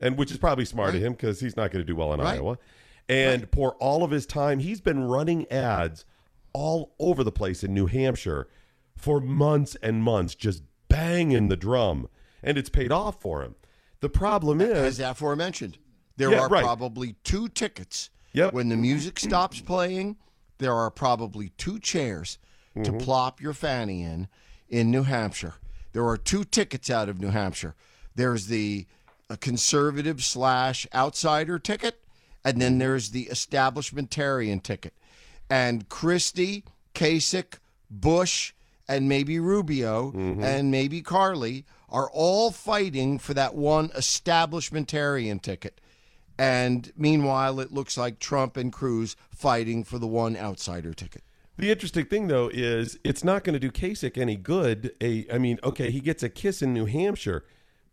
[0.00, 0.96] and which is probably smart Right.
[0.98, 2.34] of him because he's not going to do well in Right.
[2.34, 2.58] Iowa,
[3.08, 4.58] and pour all of his time.
[4.60, 6.04] He's been running ads
[6.52, 8.48] all over the place in New Hampshire
[8.96, 12.08] for months and months, just banging the drum,
[12.42, 13.54] and it's paid off for him.
[14.00, 15.78] The problem is, As aforementioned,
[16.16, 16.62] there Yeah, are right.
[16.62, 18.10] probably two tickets.
[18.32, 18.52] Yep.
[18.52, 20.16] When the music stops playing,
[20.58, 22.38] there are probably two chairs
[22.74, 22.98] to Mm-hmm.
[22.98, 24.28] plop your fanny in
[24.68, 25.54] in New Hampshire.
[25.92, 27.74] There are two tickets out of New Hampshire.
[28.16, 28.86] There's the
[29.30, 32.00] uh, conservative slash outsider ticket,
[32.44, 34.94] and then there's the establishmentarian ticket.
[35.48, 37.58] And Christie, Kasich,
[37.90, 38.52] Bush,
[38.88, 40.44] and maybe Rubio mm-hmm.
[40.44, 45.80] and maybe Carly are all fighting for that one establishmentarian ticket.
[46.38, 51.22] And meanwhile, it looks like Trump and Cruz fighting for the one outsider ticket.
[51.56, 54.92] The interesting thing, though, is it's not going to do Kasich any good.
[55.00, 57.44] A, I mean, okay, he gets a kiss in New Hampshire,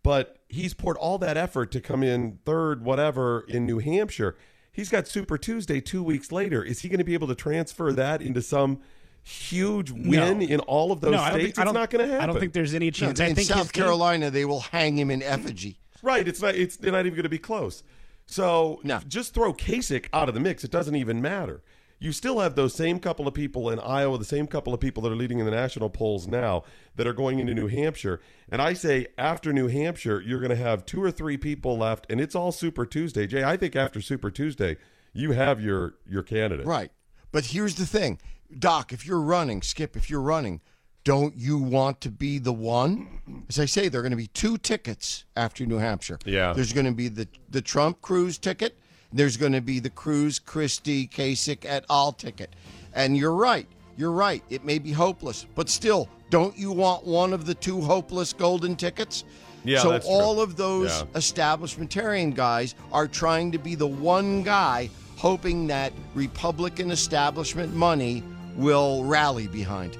[0.02, 4.36] but he's poured all that effort to come in third, whatever, in New Hampshire.
[4.72, 6.62] He's got Super Tuesday two weeks later.
[6.62, 8.80] Is he going to be able to transfer that into some
[9.22, 10.46] huge win No.
[10.46, 11.56] in all of those no, I don't states?
[11.56, 12.22] think, I it's don't, going to happen.
[12.30, 13.20] I don't think there's any chance.
[13.20, 15.78] I in think South his game- Carolina, they will hang him in effigy.
[16.02, 16.26] Right.
[16.26, 16.56] It's not.
[16.56, 17.84] It's they're not even going to be close.
[18.26, 18.98] So No.
[19.06, 20.64] just throw Kasich out of the mix.
[20.64, 21.62] It doesn't even matter.
[22.02, 25.04] You still have those same couple of people in Iowa, the same couple of people
[25.04, 26.64] that are leading in the national polls now
[26.96, 28.20] that are going into New Hampshire.
[28.50, 32.06] And I say after New Hampshire, you're going to have two or three people left,
[32.10, 33.28] and it's all Super Tuesday.
[33.28, 34.78] Jay, I think after Super Tuesday,
[35.12, 36.66] you have your your candidate.
[36.66, 36.90] Right.
[37.30, 38.18] But here's the thing
[38.58, 40.60] Doc, if you're running, Skip, if you're running,
[41.04, 43.44] don't you want to be the one?
[43.48, 46.18] As I say, there are going to be two tickets after New Hampshire.
[46.24, 46.52] Yeah.
[46.52, 48.76] There's going to be the, the Trump Cruz ticket.
[49.12, 52.12] There's going to be the Cruz, Christie, Kasich et al.
[52.12, 52.54] ticket.
[52.94, 53.66] And you're right.
[53.96, 54.42] You're right.
[54.50, 58.74] It may be hopeless, but still, don't you want one of the two hopeless golden
[58.76, 59.24] tickets?
[59.64, 60.14] Yeah, So that's true.
[60.14, 61.04] all of those Yeah.
[61.14, 68.22] establishmentarian guys are trying to be the one guy hoping that Republican establishment money
[68.56, 69.96] will rally behind.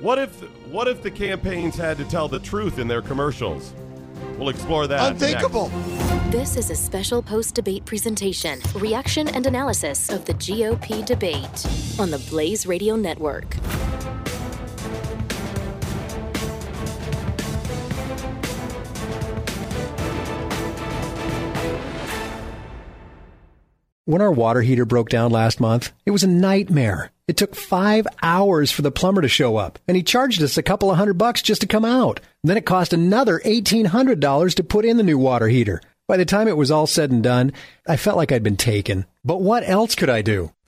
[0.00, 0.30] What if
[0.70, 3.72] what if the campaigns had to tell the truth in their commercials?
[4.38, 5.20] We'll explore that.
[5.20, 5.22] next.
[5.22, 5.68] Unthinkable.
[6.30, 11.66] This is a special post debate presentation, reaction and analysis of the GOP debate
[11.98, 13.56] on the Blaze Radio Network.
[24.10, 27.12] When our water heater broke down last month, it was a nightmare.
[27.28, 30.64] It took five hours for the plumber to show up, and he charged us a
[30.64, 32.18] couple of hundred bucks just to come out.
[32.42, 35.80] Then it cost another $1,800 to put in the new water heater.
[36.08, 37.52] By the time it was all said and done,
[37.86, 39.06] I felt like I'd been taken.
[39.24, 40.52] But what else could I do?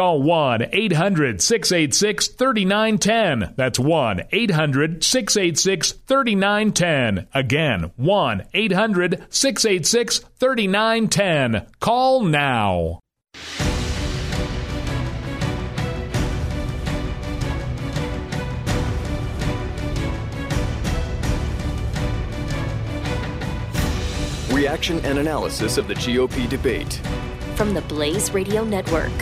[0.00, 3.52] call 1 800 686 3910.
[3.54, 7.26] That's 1 800 686 3910.
[7.34, 11.66] Again, 1 800 686 3910.
[11.80, 13.00] Call now.
[24.50, 26.94] Reaction and analysis of the GOP debate.
[27.56, 29.12] From the Blaze Radio Network.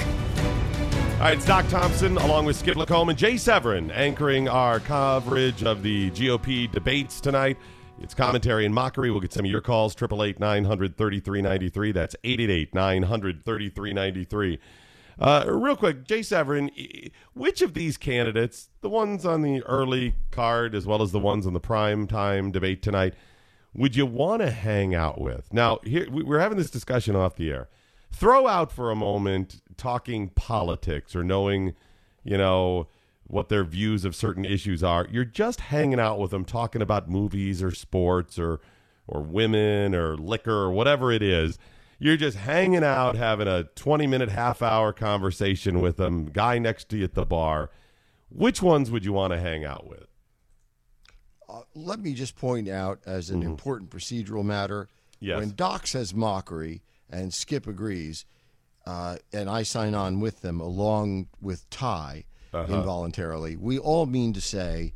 [1.19, 5.65] All right, it's Doc Thompson along with Skip LaCombe and Jay Severin anchoring our coverage
[5.65, 7.57] of the GOP debates tonight.
[8.01, 9.11] It's commentary and mockery.
[9.11, 9.97] We'll get some of your calls.
[9.97, 11.91] 888 900 3393.
[11.91, 14.61] That's 888 900 3393.
[15.19, 16.71] Uh, real quick, Jay Severin,
[17.35, 21.49] which of these candidates, the ones on the early card as well as the ones
[21.49, 23.15] on the prime time debate tonight,
[23.75, 25.53] would you want to hang out with?
[25.53, 27.69] Now, here we're having this discussion off the air.
[28.13, 31.75] Throw out for a moment talking politics or knowing,
[32.25, 32.89] you know,
[33.27, 35.07] what their views of certain issues are.
[35.11, 38.61] You're just hanging out with them, talking about movies or sports or
[39.07, 41.59] or women or liquor or whatever it is.
[41.99, 46.91] You're just hanging out, having a 20 minute, half hour conversation with them, guy next
[46.91, 47.71] to you at the bar.
[48.31, 50.07] Which ones would you want to hang out with?
[51.49, 54.89] Uh, let me just point out as an important procedural matter
[55.19, 55.27] Mm-hmm.
[55.27, 55.39] Yes.
[55.41, 58.25] when Doc says mockery and Skip agrees,
[58.89, 62.25] uh, and I sign on with them along with Ty
[62.55, 62.73] Uh-huh.
[62.79, 64.95] involuntarily, we all mean to say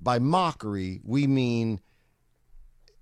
[0.00, 1.80] by mockery, we mean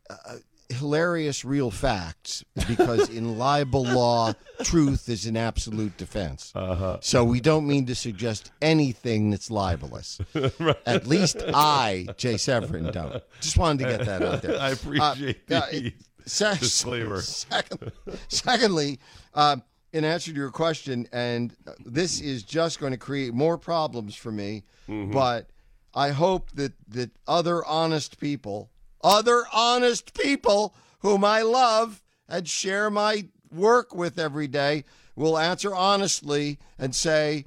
[0.09, 0.37] uh,
[0.71, 6.53] hilarious real facts because in libel law, truth is an absolute defense.
[6.55, 6.97] Uh-huh.
[7.03, 10.19] So we don't mean to suggest anything that's libelous.
[10.87, 13.23] At least I, Jay Severin, don't.
[13.41, 14.59] Just wanted to get that out there.
[14.69, 15.93] I appreciate the
[16.41, 17.21] uh, disclaimer.
[17.21, 17.93] Second,
[18.29, 18.99] secondly,
[19.35, 19.57] uh,
[19.93, 24.15] in answer to your question, and uh, this is just going to create more problems
[24.15, 25.13] for me, Mm-hmm.
[25.13, 25.51] but
[25.95, 28.71] I hope that that other honest people,
[29.03, 34.85] other honest people whom I love and share my work with every day,
[35.17, 37.45] will answer honestly and say,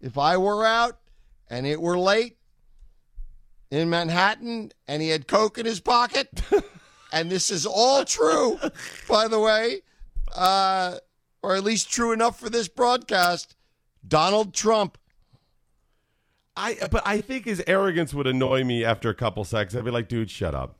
[0.00, 0.98] if I were out
[1.50, 2.36] and it were late
[3.70, 6.28] in Manhattan and he had coke in his pocket,
[7.12, 8.58] and this is all true,
[9.08, 9.80] by the way,
[10.34, 10.96] uh,
[11.46, 13.54] or at least true enough for this broadcast.
[14.06, 14.98] Donald Trump.
[16.56, 19.76] I but I think his arrogance would annoy me after a couple seconds.
[19.76, 20.76] I'd be like, dude, shut up.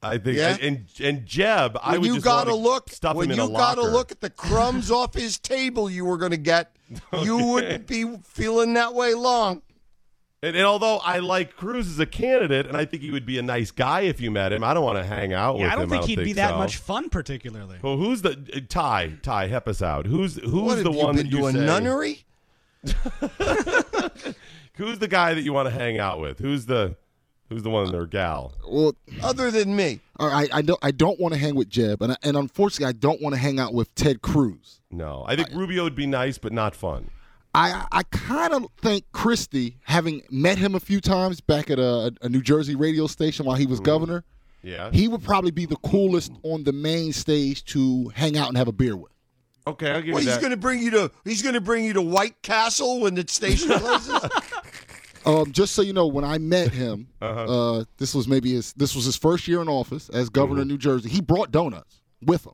[0.00, 0.56] I think Yeah?
[0.60, 3.36] and and Jeb, I When would you just got to wanna look, stuff when you
[3.48, 6.76] got to look at the crumbs off his table you were going to get,
[7.20, 9.62] you wouldn't be feeling that way long.
[10.42, 13.38] And, and although I like Cruz as a candidate, and I think he would be
[13.38, 15.66] a nice guy if you met him, I don't want to hang out Yeah, with
[15.66, 15.70] him.
[15.72, 15.90] I don't him.
[15.90, 16.58] think he'd be that so.
[16.58, 17.78] much fun, particularly.
[17.82, 19.14] Well, who's the uh, Ty?
[19.22, 20.06] Ty, help us out.
[20.06, 21.58] Who's who's What the have you one been that you to a say?
[21.66, 22.24] nunnery?
[24.74, 26.38] Who's the guy that you want to hang out with?
[26.38, 26.96] Who's the
[27.48, 28.52] who's the one or gal?
[28.68, 30.78] Well, Other than me, all right, I don't.
[30.82, 33.40] I don't want to hang with Jeb, and I, and unfortunately, I don't want to
[33.40, 34.80] hang out with Ted Cruz.
[34.90, 37.10] No, I think Rubio would be nice, but not fun.
[37.56, 42.12] I I kind of think Christie, having met him a few times back at a,
[42.22, 44.24] a New Jersey radio station while he was governor,
[44.62, 44.90] Yeah.
[44.92, 48.68] he would probably be the coolest on the main stage to hang out and have
[48.68, 49.12] a beer with.
[49.66, 50.40] okay, I'll give well, you he's that.
[50.42, 53.24] going to bring you to he's going to bring you to White Castle when the
[53.26, 54.20] station closes.
[55.24, 57.78] Um, just so you know, when I met him, Uh-huh.
[57.80, 60.62] uh this was maybe his this was his first year in office as governor Mm-hmm.
[60.62, 61.08] of New Jersey.
[61.08, 62.52] He brought donuts with him.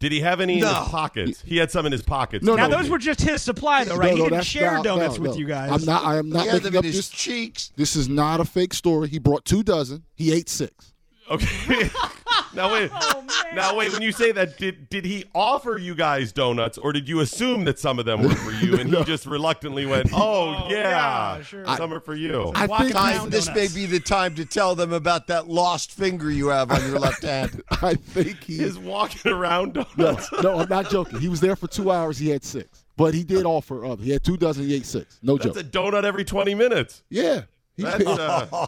[0.00, 1.42] Did he have any in his pockets?
[1.44, 2.44] He had some in his pockets.
[2.44, 2.76] No, Now no.
[2.78, 4.10] those were just his supply, though, right?
[4.10, 5.36] No, he no, didn't share not- donuts no, with no.
[5.38, 5.70] you guys.
[5.72, 6.04] I'm not.
[6.04, 7.08] I am not he had them making in up his this.
[7.10, 7.72] cheeks.
[7.76, 9.08] This is not a fake story.
[9.08, 10.04] He brought two dozen.
[10.14, 10.92] He ate six.
[11.30, 11.90] Okay.
[12.54, 12.90] now wait.
[12.92, 13.92] Oh, now wait.
[13.92, 17.64] When you say that, did did he offer you guys donuts, or did you assume
[17.64, 21.42] that some of them were for you, and he just reluctantly went, "Oh, yeah, yeah,
[21.42, 21.64] sure.
[21.76, 24.44] some are for you." I think around he's- Time, this may be the time to
[24.44, 27.62] tell them about that lost finger you have on your left hand.
[27.82, 28.60] I think he.
[28.60, 30.32] is walking around No, donuts.
[30.32, 31.20] no, no, I'm not joking.
[31.20, 32.18] He was there for two hours.
[32.18, 34.00] He had six, but he did offer up.
[34.00, 34.64] He had two dozen.
[34.64, 35.18] He ate six.
[35.22, 35.64] No That's joke.
[35.64, 37.02] a donut every twenty minutes.
[37.10, 37.42] yeah.
[37.80, 38.66] That's uh,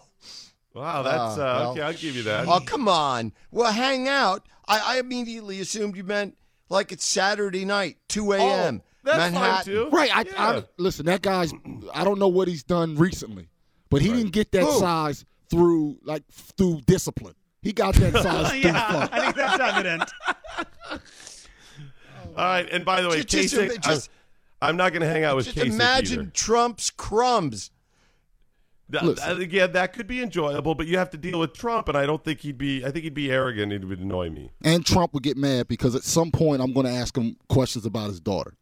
[0.75, 1.03] wow.
[1.03, 1.71] That's uh, well.
[1.73, 1.83] okay.
[1.83, 2.47] I'll give you that.
[2.49, 3.33] Oh, come on.
[3.51, 4.47] Well, hang out.
[4.67, 6.37] I, I immediately assumed you meant
[6.69, 8.83] like it's Saturday night, 2 a.m.
[8.85, 9.89] Oh, that's fine too.
[9.91, 10.11] Right.
[10.15, 11.07] I, I listen.
[11.07, 11.53] That guy's.
[11.95, 13.49] I don't know what he's done recently,
[13.89, 14.79] but he didn't get that Who?
[14.79, 17.35] size through like through discipline.
[17.63, 19.09] He got that size through yeah, fun.
[19.13, 20.11] I think that's evident.
[22.37, 22.69] All right.
[22.71, 24.11] And by the way, Just- just- Kasich, just-
[24.63, 25.61] I, am not going to hang out with Casey.
[25.61, 26.31] Just Kasich imagine either.
[26.31, 27.71] Trump's crumbs.
[28.91, 29.41] Th- Listen.
[29.41, 32.25] again, that could be enjoyable, but you have to deal with Trump, and I don't
[32.25, 32.85] think he'd be.
[32.85, 33.73] I think he'd be arrogant.
[33.73, 34.51] It would annoy me.
[34.63, 37.87] And Trump would get mad because at some point I'm going to ask him questions
[37.87, 38.55] about his daughter.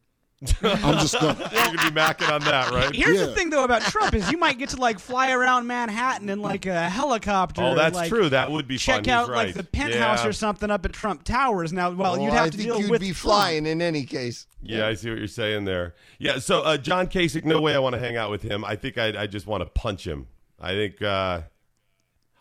[0.62, 1.37] I'm just going.
[1.38, 2.94] You're going to be macking on that, right?
[2.94, 3.27] Here's Yeah.
[3.27, 6.40] the thing, though, about Trump is you might get to like fly around Manhattan in
[6.40, 7.62] like a helicopter.
[7.62, 8.29] Oh, that's like, true.
[8.29, 9.05] That would be check fun.
[9.05, 9.46] He's out right.
[9.46, 10.29] like the penthouse yeah.
[10.29, 11.72] or something up at Trump Towers.
[11.72, 13.16] Now, well, Oh, you'd have I to think deal you'd with be Trump.
[13.18, 14.46] flying in any case.
[14.62, 15.94] Yeah, I see what you're saying there.
[16.20, 18.64] Yeah, so uh, John Kasich, no way I want to hang out with him.
[18.64, 20.29] I think I, I just want to punch him.
[20.61, 21.42] I think, uh,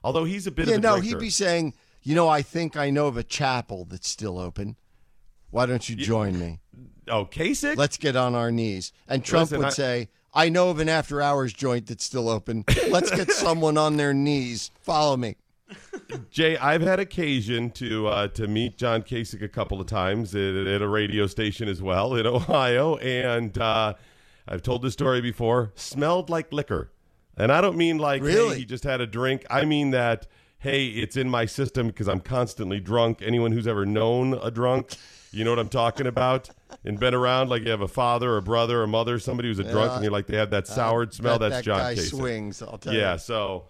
[0.04, 1.08] although he's a bit Yeah, of a no, drinker.
[1.18, 4.76] he'd be saying, you know, I think I know of a chapel that's still open.
[5.50, 6.60] Why don't you join me?
[7.08, 7.78] Oh, Kasich?
[7.78, 8.92] Let's get on our knees.
[9.08, 12.30] And Trump Listen, would I- say, I know of an after hours joint that's still
[12.30, 12.64] open.
[12.90, 14.70] Let's get someone on their knees.
[14.82, 15.36] Follow me.
[16.30, 20.56] Jay, I've had occasion to uh, to meet John Kasich a couple of times at,
[20.56, 23.94] at a radio station as well in Ohio, and uh,
[24.48, 25.74] I've told this story before.
[25.76, 26.92] Smelled like liquor,
[27.36, 29.46] and I don't mean like hey, he just had a drink.
[29.50, 30.28] I mean that
[30.60, 33.22] hey, it's in my system because I'm constantly drunk.
[33.22, 34.92] Anyone who's ever known a drunk,
[35.32, 36.50] you know what I'm talking about,
[36.86, 39.64] and been around like you have a father, or brother, or mother, somebody who's a
[39.64, 41.38] drunk, and you're like they have that soured smell.
[41.40, 42.10] That's that John guy Kasich.
[42.10, 43.20] swings, I'll tell Yeah, you.
[43.20, 43.66] so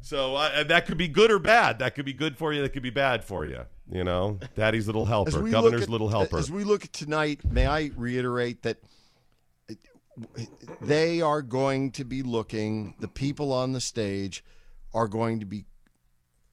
[0.00, 1.78] So uh, that could be good or bad.
[1.80, 2.62] That could be good for you.
[2.62, 3.60] That could be bad for you.
[3.90, 6.38] You know, Daddy's little helper, Governor's at- little helper.
[6.38, 8.78] As we look at tonight, may I reiterate that
[10.80, 14.42] they are going to be looking, the people on the stage
[14.94, 15.66] are going to be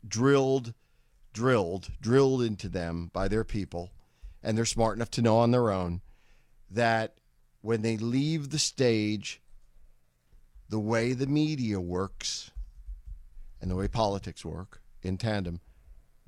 [0.08, 0.74] drilled,
[1.34, 3.92] drilled, drilled into them by their people,
[4.44, 6.02] and they're smart enough to know on their own
[6.70, 7.16] that
[7.62, 9.42] when they leave the stage,
[10.70, 12.52] the way the media works
[13.62, 15.62] and the way politics work in tandem,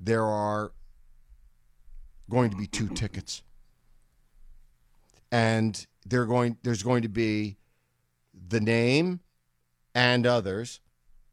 [0.00, 0.72] there are
[2.30, 3.42] going to be two tickets.
[5.30, 7.56] And they're going there's going to be
[8.48, 9.20] the name
[9.94, 10.80] and others,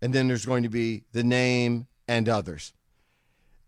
[0.02, 2.74] and then there's going to be the name and others.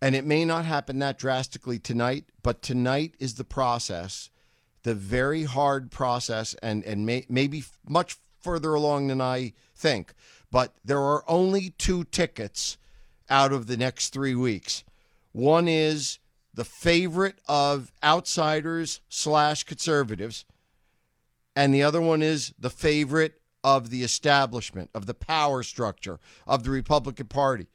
[0.05, 4.29] And it may not happen that drastically tonight, but tonight is the process,
[4.83, 10.13] the very hard process, and, and may, maybe much further along than I think.
[10.51, 12.77] But there are only two tickets
[13.31, 14.83] out of the next three weeks.
[15.31, 16.19] One is
[16.53, 20.45] the favorite of outsiders slash conservatives,
[21.55, 26.63] and the other one is the favorite of the establishment, of the power structure of
[26.63, 27.65] the Republican Party.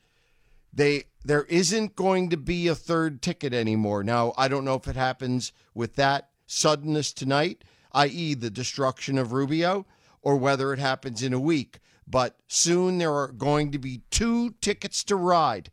[0.73, 4.03] They there isn't going to be a third ticket anymore.
[4.03, 7.63] Now, I don't know if it happens with that suddenness tonight,
[7.93, 9.87] i.e., the destruction of Rubio,
[10.23, 11.81] or whether it happens in a week.
[12.07, 15.71] But soon there are going to be two tickets to ride,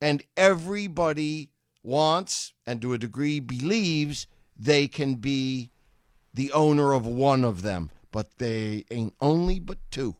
[0.00, 1.50] and everybody
[1.82, 4.26] wants and to a degree believes
[4.56, 5.70] they can be
[6.32, 10.16] the owner of one of them, but they ain't only but two.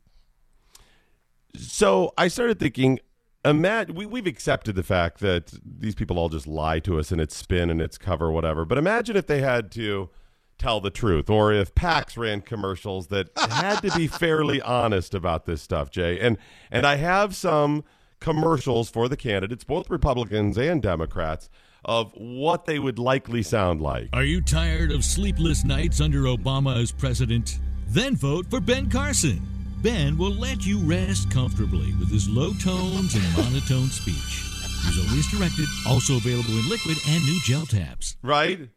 [1.57, 3.01] So I started thinking,
[3.47, 7.21] imagine we, we've accepted the fact that these people all just lie to us and
[7.21, 8.65] it's spin and it's cover, whatever.
[8.65, 10.11] But imagine if they had to
[10.59, 15.47] tell the truth, or if PACs ran commercials that had to be fairly honest about
[15.47, 16.19] this stuff, Jay.
[16.19, 16.39] And
[16.71, 17.85] and I have some
[18.21, 21.51] commercials for the candidates, both Republicans and Democrats,
[21.85, 24.09] of what they would likely sound like.
[24.13, 27.59] Are you tired of sleepless nights under Obama as president?
[27.89, 29.56] Then vote for Ben Carson.
[29.87, 34.43] Ben will let you rest comfortably with his low tones and monotone speech.
[34.85, 38.17] He's always directed, also available in liquid and new gel tabs.
[38.21, 38.69] Right?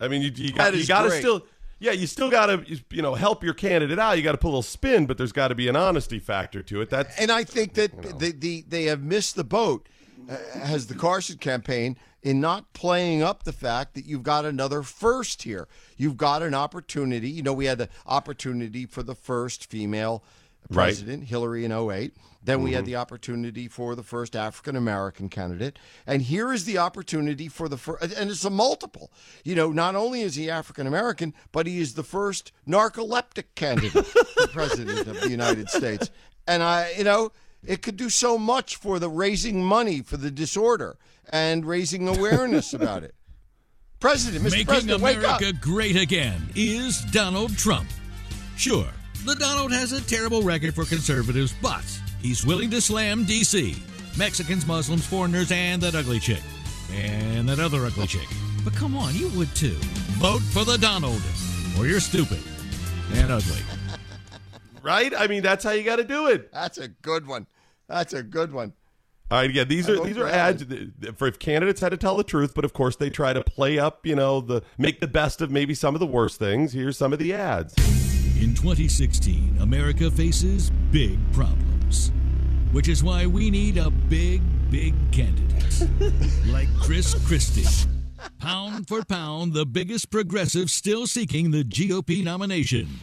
[0.00, 1.20] I mean, you, you got you got to great.
[1.20, 1.46] still.
[1.78, 4.16] Yeah, you still got to, you know, help your candidate out.
[4.16, 6.62] You got to put a little spin, but there's got to be an honesty factor
[6.62, 6.90] to it.
[6.90, 9.88] That's And I think that the, the they have missed the boat,
[10.28, 14.82] uh, has the Carson campaign, in not playing up the fact that you've got another
[14.82, 15.68] first here.
[15.96, 17.30] You've got an opportunity.
[17.30, 20.24] You know, we had the opportunity for the first female
[20.70, 20.86] Right.
[20.86, 22.14] president, Hillary in 08.
[22.42, 22.86] Then we had mm-hmm.
[22.86, 25.78] the opportunity for the first African American candidate.
[26.06, 29.10] And here is the opportunity for the first, and it's a multiple.
[29.44, 34.06] You know, not only is he African American, but he is the first narcoleptic candidate
[34.06, 36.08] for president of the United States.
[36.46, 37.32] And I, you know,
[37.64, 40.96] it could do so much for the raising money for the disorder
[41.28, 43.14] and raising awareness about it.
[43.98, 44.50] President, Mr.
[44.50, 45.02] Making President.
[45.02, 47.88] America great again is Donald Trump.
[48.56, 48.86] Sure,
[49.26, 51.84] the Donald has a terrible record for conservatives, but
[52.22, 53.76] he's willing to slam D.C.,
[54.16, 56.40] Mexicans, Muslims, foreigners, and that ugly chick.
[56.92, 58.28] And that other ugly chick.
[58.64, 59.76] But come on, you would too.
[60.18, 61.20] Vote for the Donald,
[61.76, 62.38] or you're stupid
[63.14, 63.58] and ugly.
[64.82, 65.12] right.
[65.14, 66.52] I mean, that's how you got to do it.
[66.52, 67.46] That's a good one.
[67.88, 68.72] That's a good one.
[69.28, 70.64] All right, yeah, these are these are ads
[71.16, 73.76] for if candidates had to tell the truth, but of course they try to play
[73.76, 76.72] up, you know, the make the best of maybe some of the worst things.
[76.72, 77.74] Here's some of the ads.
[78.40, 82.12] In 2016, America faces big problems,
[82.70, 85.88] which is why we need a big, big candidate
[86.46, 87.88] like Chris Christie.
[88.38, 93.00] Pound for pound, the biggest progressive still seeking the GOP nomination.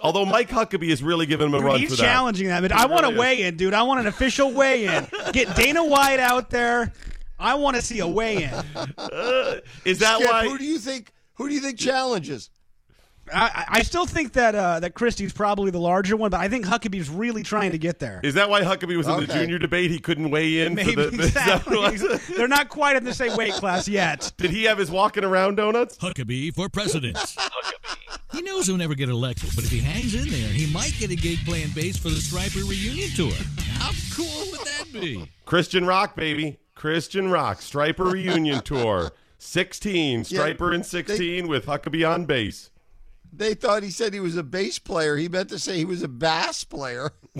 [0.00, 2.02] Although Mike Huckabee is really giving him a Dude, run he's for that.
[2.02, 2.60] He's challenging that.
[2.60, 3.72] But I want a weigh in, dude.
[3.72, 5.06] I want an official weigh in.
[5.32, 6.92] Get Dana White out there.
[7.38, 8.50] I want to see a weigh in.
[8.98, 10.46] Uh, is that Skip, why?
[10.46, 11.12] who do you think?
[11.34, 12.50] Who do you think challenges?
[13.32, 16.66] I, I still think that uh, that Christie's probably the larger one, but I think
[16.66, 18.20] Huckabee's really trying to get there.
[18.22, 19.90] Is that why Huckabee was in the junior debate?
[19.90, 20.74] He couldn't weigh in.
[20.74, 21.76] Maybe for the, exactly.
[21.76, 22.26] what it was?
[22.28, 24.32] They're not quite in the same weight class yet.
[24.38, 25.98] Did he have his walking around donuts?
[25.98, 27.18] Huckabee for president.
[28.30, 31.10] He knows he'll never get elected, but if he hangs in there, he might get
[31.10, 33.32] a gig playing bass for the Stryper reunion tour.
[33.78, 35.30] How cool would that be?
[35.46, 36.58] Christian Rock, baby.
[36.74, 37.60] Christian Rock.
[37.60, 39.12] Stryper reunion tour.
[39.38, 40.24] 16.
[40.24, 42.70] Stryper in 16 with Huckabee on bass.
[43.32, 45.16] They thought he said he was a bass player.
[45.16, 47.12] He meant to say he was a bass player.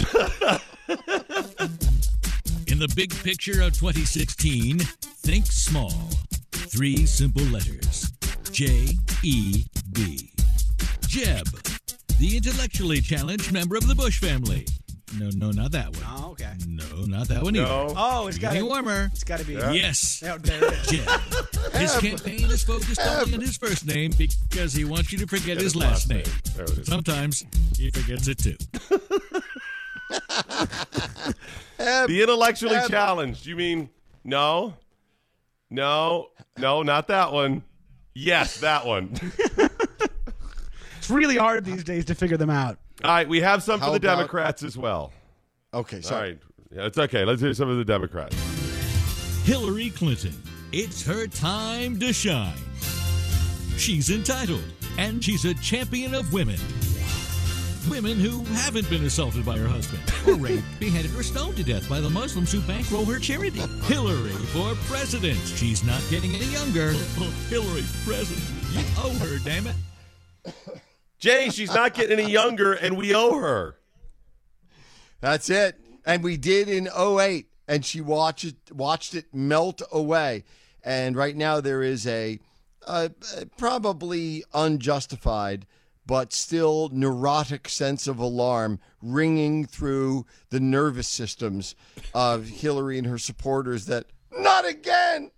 [2.66, 5.92] In the big picture of 2016, think small.
[6.52, 8.10] Three simple letters
[8.50, 8.88] J
[9.22, 10.32] E B.
[11.06, 11.46] Jeb,
[12.18, 14.66] the intellectually challenged member of the Bush family.
[15.18, 16.04] No, no, not that one.
[16.06, 16.52] Oh, okay.
[16.66, 16.84] No.
[16.98, 17.66] No, not that one either.
[17.66, 17.92] No.
[17.96, 19.08] Oh, it's got to be warmer.
[19.12, 19.54] It's got to be.
[19.54, 20.22] Yes.
[20.26, 20.86] Oh, there it is.
[20.88, 21.57] Jeff.
[21.78, 25.58] His campaign is focused only on his first name because he wants you to forget
[25.60, 26.24] his last name.
[26.56, 26.86] There it is.
[26.86, 27.44] Sometimes
[27.76, 28.56] he forgets it too.
[31.78, 33.46] The intellectually challenged.
[33.46, 33.88] You mean
[34.24, 34.74] no,
[35.70, 37.62] no, no, not that one.
[38.14, 39.14] Yes, that one.
[40.98, 42.76] It's really hard these days to figure them out.
[43.02, 45.10] All right, we have some How for the about- Democrats as well.
[45.72, 46.32] Okay, sorry.
[46.32, 46.38] right,
[46.70, 47.24] yeah, it's okay.
[47.24, 48.36] Let's hear some of the Democrats.
[49.44, 50.34] Hillary Clinton.
[50.70, 52.52] It's her time to shine.
[53.78, 54.64] She's entitled,
[54.98, 56.58] and she's a champion of women.
[57.88, 61.88] Women who haven't been assaulted by her husband, or raped, beheaded, or stoned to death
[61.88, 63.60] by the Muslims who bankroll her charity.
[63.84, 65.38] Hillary for president.
[65.38, 66.92] She's not getting any younger.
[67.48, 68.46] Hillary president.
[68.72, 69.76] You owe her, damn it.
[71.18, 73.76] Jay, she's not getting any younger, and we owe her.
[75.22, 75.80] That's it.
[76.04, 80.44] And we did in 08 and she watched it watched it melt away.
[80.84, 82.38] And right now there is a,
[82.86, 83.10] a
[83.56, 85.66] probably unjustified
[86.08, 91.74] but still neurotic sense of alarm ringing through the nervous systems
[92.14, 95.30] of Hillary and her supporters that not again.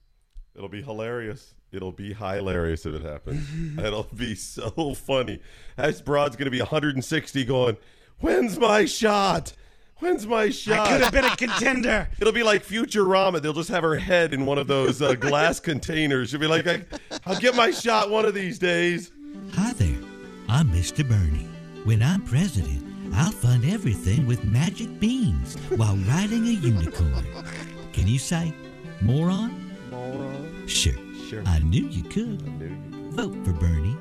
[0.55, 1.55] It'll be hilarious.
[1.72, 3.49] It'll be hilarious if it happens.
[3.84, 5.41] It'll be so funny.
[5.76, 7.76] This broad's going to be 160 going,
[8.20, 9.53] When's my shot?
[10.01, 10.88] When's my shot?
[10.88, 12.09] I Could have been a contender.
[12.20, 13.40] It'll be like Futurama.
[13.40, 16.30] They'll just have her head in one of those uh, glass containers.
[16.30, 16.84] She'll be like, I,
[17.26, 19.12] I'll get my shot one of these days.
[19.55, 19.96] Hi there,
[20.48, 21.07] I'm Mr.
[21.07, 21.48] Bernie.
[21.84, 22.84] When I'm president,
[23.14, 27.26] I'll fund everything with magic beans while riding a unicorn.
[27.92, 28.55] Can you say
[29.03, 29.72] moron?
[29.90, 30.66] Moron.
[30.66, 30.94] Sure.
[31.28, 31.42] Sure.
[31.46, 32.42] I knew you could.
[33.12, 33.96] Vote for Bernie.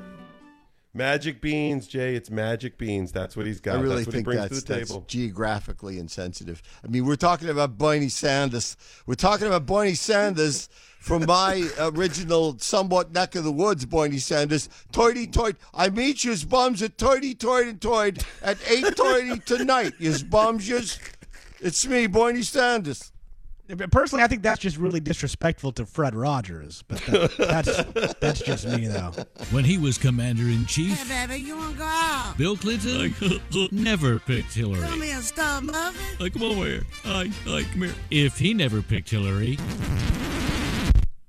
[0.92, 2.16] Magic beans, Jay.
[2.16, 3.12] It's magic beans.
[3.12, 3.76] That's what he's got.
[3.76, 6.62] I really that's what think he brings that's, to the that's geographically insensitive.
[6.84, 8.76] I mean, we're talking about Bernie Sanders.
[9.06, 10.68] We're talking about Bernie Sanders
[10.98, 14.68] from my original, somewhat neck of the woods, Bernie Sanders.
[14.90, 15.56] Toity toit.
[15.72, 19.92] I meet yous bums at toity toit and toit at 8.30 tonight.
[20.00, 20.98] Yous bums, yous.
[21.60, 23.09] It's me, Bernie Sanders.
[23.90, 26.82] Personally, I think that's just really disrespectful to Fred Rogers.
[26.88, 29.12] But that, that's that's just me, though.
[29.50, 32.34] When he was commander in chief, Hey, baby, you want to go out?
[32.36, 33.14] Bill Clinton
[33.72, 34.80] never picked Hillary.
[34.82, 36.16] Come here, stop muffin.
[36.18, 36.82] Like, come over here.
[37.04, 37.94] Hi, hi, come here.
[38.10, 39.56] If he never picked Hillary,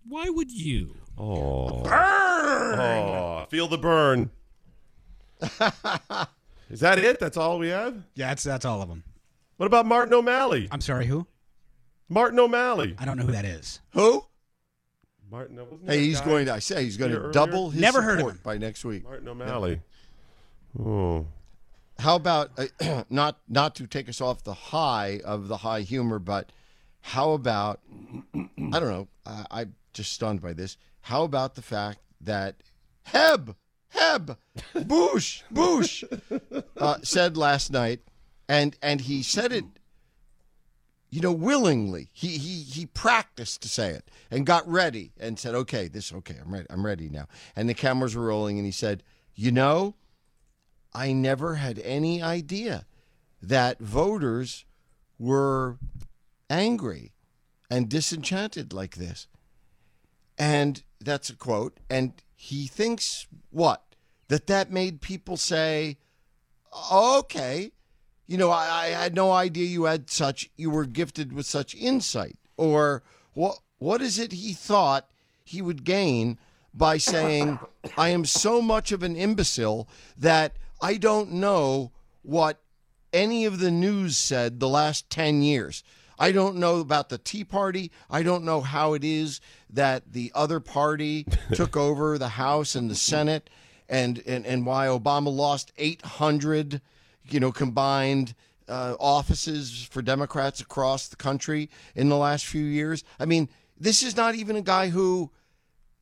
[0.08, 0.96] why would you?
[1.18, 1.84] Oh.
[1.84, 2.80] burn!
[2.80, 4.32] Oh, feel the burn.
[6.70, 7.20] Is that it?
[7.20, 7.96] That's all we have?
[8.16, 9.04] Yeah, that's that's all of them.
[9.58, 10.68] What about Martin O'Malley?
[10.72, 11.28] I'm sorry, who?
[12.12, 12.95] Martin O'Malley.
[12.99, 13.80] I don't know who that is.
[13.93, 14.26] Who?
[15.32, 18.01] Martin, wasn't Hey, he's guy going to, I say, he's going to double his Never
[18.01, 18.41] heard of support him.
[18.43, 19.05] by next week.
[19.05, 19.80] Martin O'Malley.
[20.78, 21.26] Oh.
[21.97, 26.20] How about uh, not not to take us off the high of the high humor,
[26.20, 26.51] but
[26.99, 27.80] how about
[28.36, 29.07] I don't know.
[29.26, 30.78] I, I'm just stunned by this.
[31.01, 32.55] How about the fact that
[33.03, 33.55] Heb
[33.89, 34.38] Heb
[34.86, 36.03] Bush Bush
[36.78, 38.01] uh, said last night,
[38.49, 39.66] and and he said it,
[41.12, 42.09] you know, willingly.
[42.14, 46.38] He he he practiced to say it and got ready and said, "Okay, this okay.
[46.43, 46.68] I'm ready.
[46.70, 49.03] I'm ready now." And the cameras were rolling, and he said,
[49.36, 49.95] "You know."
[50.93, 52.86] I never had any idea
[53.41, 54.66] that voters
[55.18, 55.78] were
[56.49, 57.14] angry
[57.70, 59.28] and disenchanted like this.
[60.38, 61.80] And that's a quote.
[61.89, 63.84] And he thinks what?
[64.28, 65.97] That that made people say,
[66.91, 67.72] okay,
[68.32, 71.75] you know, I, I had no idea you had such, you were gifted with such
[71.75, 72.38] insight.
[72.55, 73.03] Or
[73.34, 75.09] what, what is it he thought
[75.43, 76.38] he would gain
[76.73, 77.59] by saying,
[77.97, 82.61] I am so much of an imbecile that I don't know what
[83.11, 85.84] any of the news said the last 10 years.
[86.17, 87.91] I don't know about the Tea Party.
[88.09, 92.89] I don't know how it is that the other party took over the House and
[92.89, 93.49] the Senate
[93.89, 96.79] and, and, and why Obama lost 800,
[97.30, 98.34] you know, combined
[98.67, 103.03] uh, offices for Democrats across the country in the last few years.
[103.19, 103.49] I mean,
[103.80, 105.32] this is not even a guy who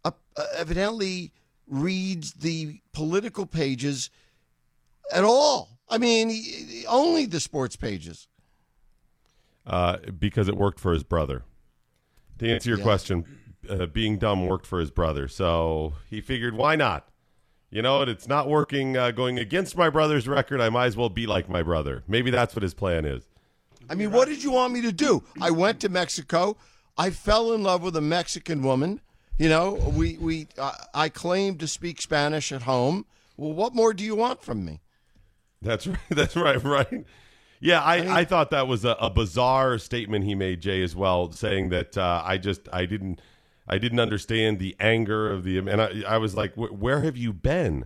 [0.06, 0.12] uh,
[0.56, 1.32] evidently
[1.68, 4.10] reads the political pages
[5.14, 5.80] at all.
[5.90, 8.28] I mean, he- only the sports pages.
[9.66, 11.44] Uh, because it worked for his brother.
[12.40, 12.84] To answer your Yeah.
[12.84, 13.26] question,
[13.70, 15.28] uh, being dumb worked for his brother.
[15.28, 17.08] So he figured, why not?
[17.72, 20.60] You know, it's not working uh, going against my brother's record.
[20.60, 22.04] I might as well be like my brother.
[22.08, 23.24] Maybe that's what his plan is.
[23.90, 25.24] I mean, what did you want me to do?
[25.40, 26.58] I went to Mexico.
[26.98, 29.02] I fell in love with a Mexican woman.
[29.38, 33.06] You know, we we uh, I claimed to speak Spanish at home.
[33.38, 34.82] Well, what more do you want from me?
[35.62, 35.98] That's right.
[36.10, 36.62] That's right.
[36.64, 37.06] Right.
[37.62, 41.30] Yeah, I, I, thought that was a, a, bizarre statement he made, Jay, as well,
[41.34, 43.20] saying that uh, I just I didn't
[43.70, 47.32] I didn't understand the anger of the and I, I was like, where have you
[47.32, 47.86] been?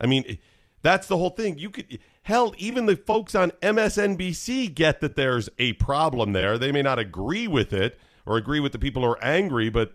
[0.00, 0.38] I mean,
[0.82, 1.58] that's the whole thing.
[1.58, 6.56] You could hell, even the folks on MSNBC get that there's a problem there.
[6.56, 9.94] They may not agree with it or agree with the people who are angry, but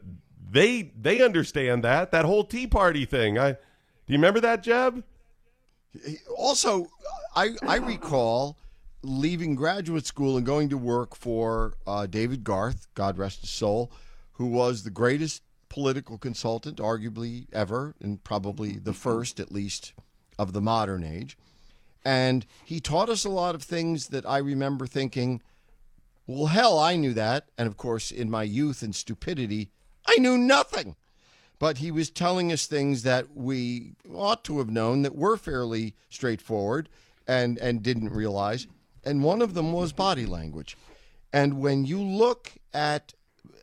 [0.51, 3.37] they they understand that that whole Tea Party thing.
[3.37, 3.57] I do
[4.07, 5.03] you remember that, Jeb?
[6.37, 6.87] Also,
[7.35, 8.57] I I recall
[9.03, 13.91] leaving graduate school and going to work for uh, David Garth, God rest his soul,
[14.39, 19.91] who was the greatest political consultant, arguably ever, and probably the first, at least,
[20.39, 21.37] of the modern age.
[22.05, 25.41] And he taught us a lot of things that I remember thinking,
[26.25, 27.49] well, hell, I knew that.
[27.57, 29.71] And of course, in my youth and stupidity,
[30.07, 30.95] I knew nothing.
[31.59, 35.95] But he was telling us things that we ought to have known that were fairly
[36.09, 36.87] straightforward
[37.27, 38.67] and, and didn't realize.
[39.03, 40.77] And one of them was body language.
[41.33, 43.13] And when you look at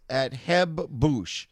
[0.08, 1.46] at Heb Bush,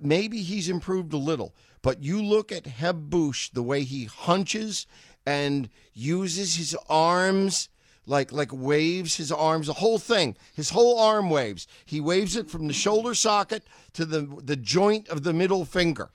[0.00, 4.86] maybe he's improved a little, but you look at Heb Bush, the way he hunches
[5.26, 7.68] and uses his arms
[8.06, 11.66] like like waves his arms the whole thing his whole arm waves.
[11.84, 16.10] He waves it from the shoulder socket to the the joint of the middle finger.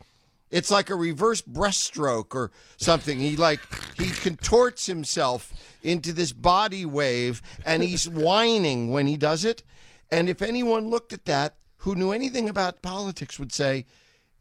[0.51, 3.19] It's like a reverse breaststroke or something.
[3.19, 3.59] He like
[3.97, 9.63] he contorts himself into this body wave and he's whining when he does it
[10.11, 13.85] and if anyone looked at that who knew anything about politics would say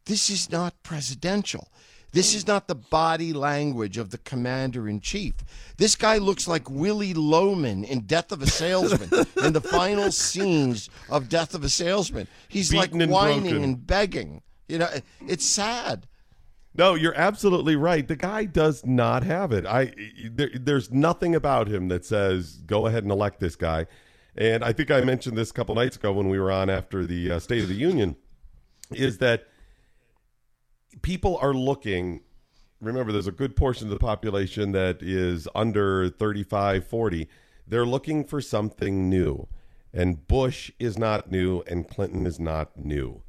[0.05, 1.69] this is not presidential
[2.11, 5.35] this is not the body language of the commander in chief.
[5.77, 10.89] This guy looks like Willy Loman in Death of a Salesman in the final scenes
[11.09, 12.27] of Death of a Salesman.
[12.47, 13.63] He's Beaten like and whining broken.
[13.63, 14.41] and begging.
[14.67, 14.89] You know,
[15.27, 16.07] it's sad.
[16.75, 18.07] No, you're absolutely right.
[18.07, 19.65] The guy does not have it.
[19.65, 19.93] I
[20.31, 23.85] there, there's nothing about him that says go ahead and elect this guy.
[24.39, 27.05] And I think I mentioned this a couple nights ago when we were on after
[27.05, 28.15] the uh, State of the Union.
[28.91, 29.47] Is that
[31.01, 32.21] people are looking
[32.81, 37.27] remember there's a good portion of the population that is under 35 40
[37.67, 39.47] they're looking for something new
[39.93, 43.21] and bush is not new and clinton is not new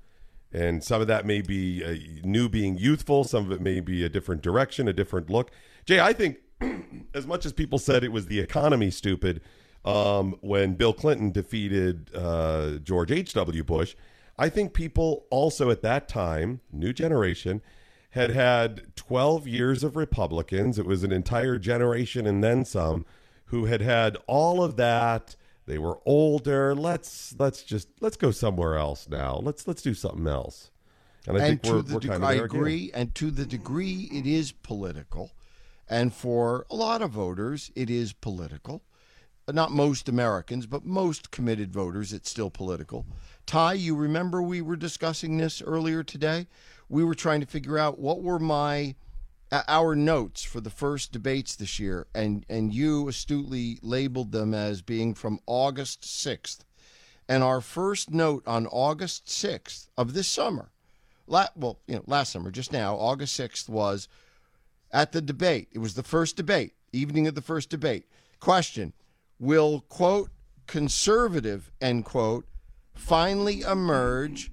[0.53, 4.05] and some of that may be uh, new being youthful some of it may be
[4.05, 5.51] a different direction a different look
[5.85, 6.39] jay i think
[7.15, 9.41] as much as people said it was the economy stupid
[9.85, 13.95] um, when bill clinton defeated uh, george h.w bush
[14.41, 17.61] I think people also at that time, new generation,
[18.13, 20.79] had had 12 years of Republicans.
[20.79, 23.05] It was an entire generation and then some
[23.47, 25.37] who had had all of that.
[25.67, 26.75] They were older.
[26.75, 29.37] Let's let's just let's go somewhere else now.
[29.43, 30.71] Let's let's do something else.
[31.29, 32.61] And I and think we're, we're deg- kind of I there again.
[32.61, 35.33] agree, and to the degree it is political,
[35.87, 38.83] and for a lot of voters it is political.
[39.53, 43.07] Not most Americans, but most committed voters, it's still political.
[43.47, 46.47] Ty, you remember we were discussing this earlier today?
[46.89, 48.95] We were trying to figure out what were my
[49.53, 54.55] uh, our notes for the first debates this year, and and you astutely labeled them
[54.55, 56.65] as being from August sixth.
[57.29, 60.71] And our first note on August sixth of this summer,
[61.27, 64.09] la- well, you know, last summer, just now, August sixth was
[64.93, 65.69] at the debate.
[65.73, 68.07] It was the first debate, evening of the first debate.
[68.41, 68.93] Question:
[69.41, 70.31] Will quote
[70.67, 72.47] conservative end quote
[72.95, 74.53] finally emerge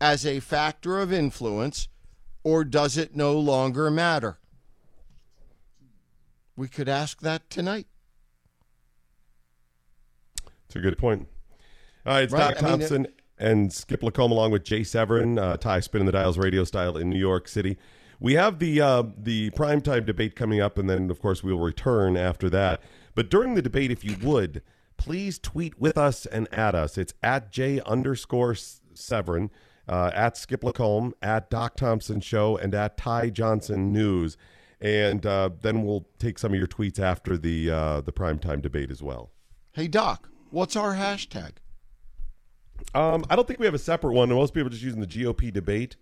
[0.00, 1.88] as a factor of influence,
[2.44, 4.38] or does it no longer matter?
[6.56, 7.88] We could ask that tonight.
[10.66, 11.26] It's a good point.
[12.06, 13.06] All right, it's Right, Doc I mean, Thompson
[13.38, 17.10] and Skip LaCombe along with Jay Severin, uh, Ty spinning the dials radio style in
[17.10, 17.76] New York City.
[18.20, 21.60] We have the uh, the primetime debate coming up, and then of course we will
[21.60, 22.82] return after that.
[23.18, 24.62] But during the debate, if you would,
[24.96, 26.96] please tweet with us and at us.
[26.96, 29.50] It's at J underscore Severin,
[29.88, 34.36] uh, at Skip LaCombe, at Doc Thompson Show, and at Ty Johnson News.
[34.80, 38.88] And uh, then we'll take some of your tweets after the uh, the primetime debate
[38.88, 39.32] as well.
[39.72, 41.54] Hey Doc, what's our hashtag?
[42.94, 44.28] Um, I don't think we have a separate one.
[44.28, 45.96] Most people are just using the GOP debate.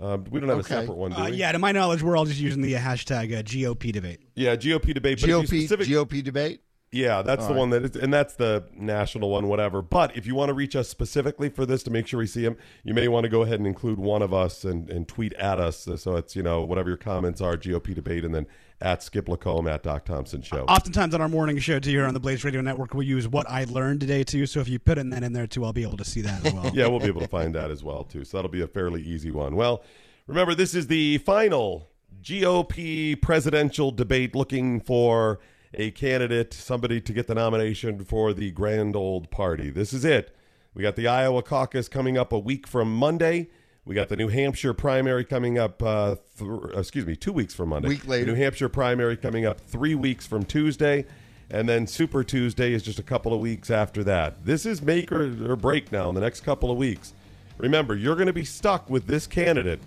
[0.00, 0.74] Um, we don't have Okay.
[0.76, 3.36] a separate one, do Uh, yeah, to my knowledge, we're all just using the hashtag
[3.38, 4.20] uh, GOP debate.
[4.34, 5.20] Yeah, GOP debate.
[5.20, 6.60] But GOP specific- GOP debate.
[6.92, 7.60] Yeah, that's All the right.
[7.60, 9.80] one that is, and that's the national one, whatever.
[9.80, 12.42] But if you want to reach us specifically for this to make sure we see
[12.42, 15.32] them, you may want to go ahead and include one of us and, and tweet
[15.34, 15.86] at us.
[15.98, 18.46] So it's, you know, whatever your comments are, GOP debate, and then
[18.80, 20.64] at Skip LaCombe, at Doc Thompson Show.
[20.64, 23.48] Oftentimes on our morning show too here on the Blaze Radio Network, we use what
[23.48, 24.46] I learned today too.
[24.46, 26.44] So if you put in that in there too, I'll be able to see that
[26.44, 26.70] as well.
[26.74, 28.24] yeah, we'll be able to find that as well too.
[28.24, 29.54] So that'll be a fairly easy one.
[29.56, 29.82] Well,
[30.26, 31.90] remember this is the final
[32.22, 35.40] GOP presidential debate looking for
[35.74, 39.70] a candidate, somebody to get the nomination for the grand old party.
[39.70, 40.34] This is it.
[40.74, 43.50] We got the Iowa caucus coming up a week from Monday.
[43.84, 47.70] We got the New Hampshire primary coming up, uh, th- excuse me, two weeks from
[47.70, 47.88] Monday.
[47.88, 48.26] Week later.
[48.26, 51.06] The New Hampshire primary coming up three weeks from Tuesday.
[51.50, 54.44] And then Super Tuesday is just a couple of weeks after that.
[54.44, 57.14] This is make or, or break now in the next couple of weeks.
[57.58, 59.80] Remember, you're going to be stuck with this candidate.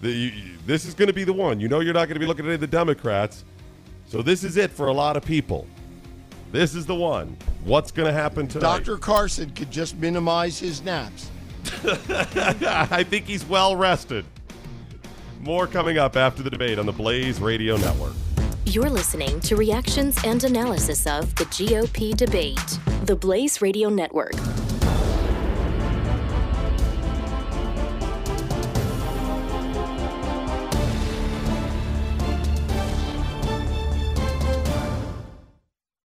[0.00, 0.32] The, you,
[0.64, 1.60] this is going to be the one.
[1.60, 3.44] You know you're not going to be looking at any of the Democrats.
[4.06, 5.66] So this is it for a lot of people.
[6.52, 7.36] This is the one.
[7.64, 8.84] What's going to happen tonight?
[8.84, 8.96] Dr.
[8.96, 11.30] Carson could just minimize his naps.
[12.66, 14.24] I think he's well rested.
[15.40, 18.14] More coming up after the debate on the Blaze Radio Network.
[18.66, 22.78] You're listening to reactions and analysis of the GOP debate.
[23.04, 24.32] The Blaze Radio Network.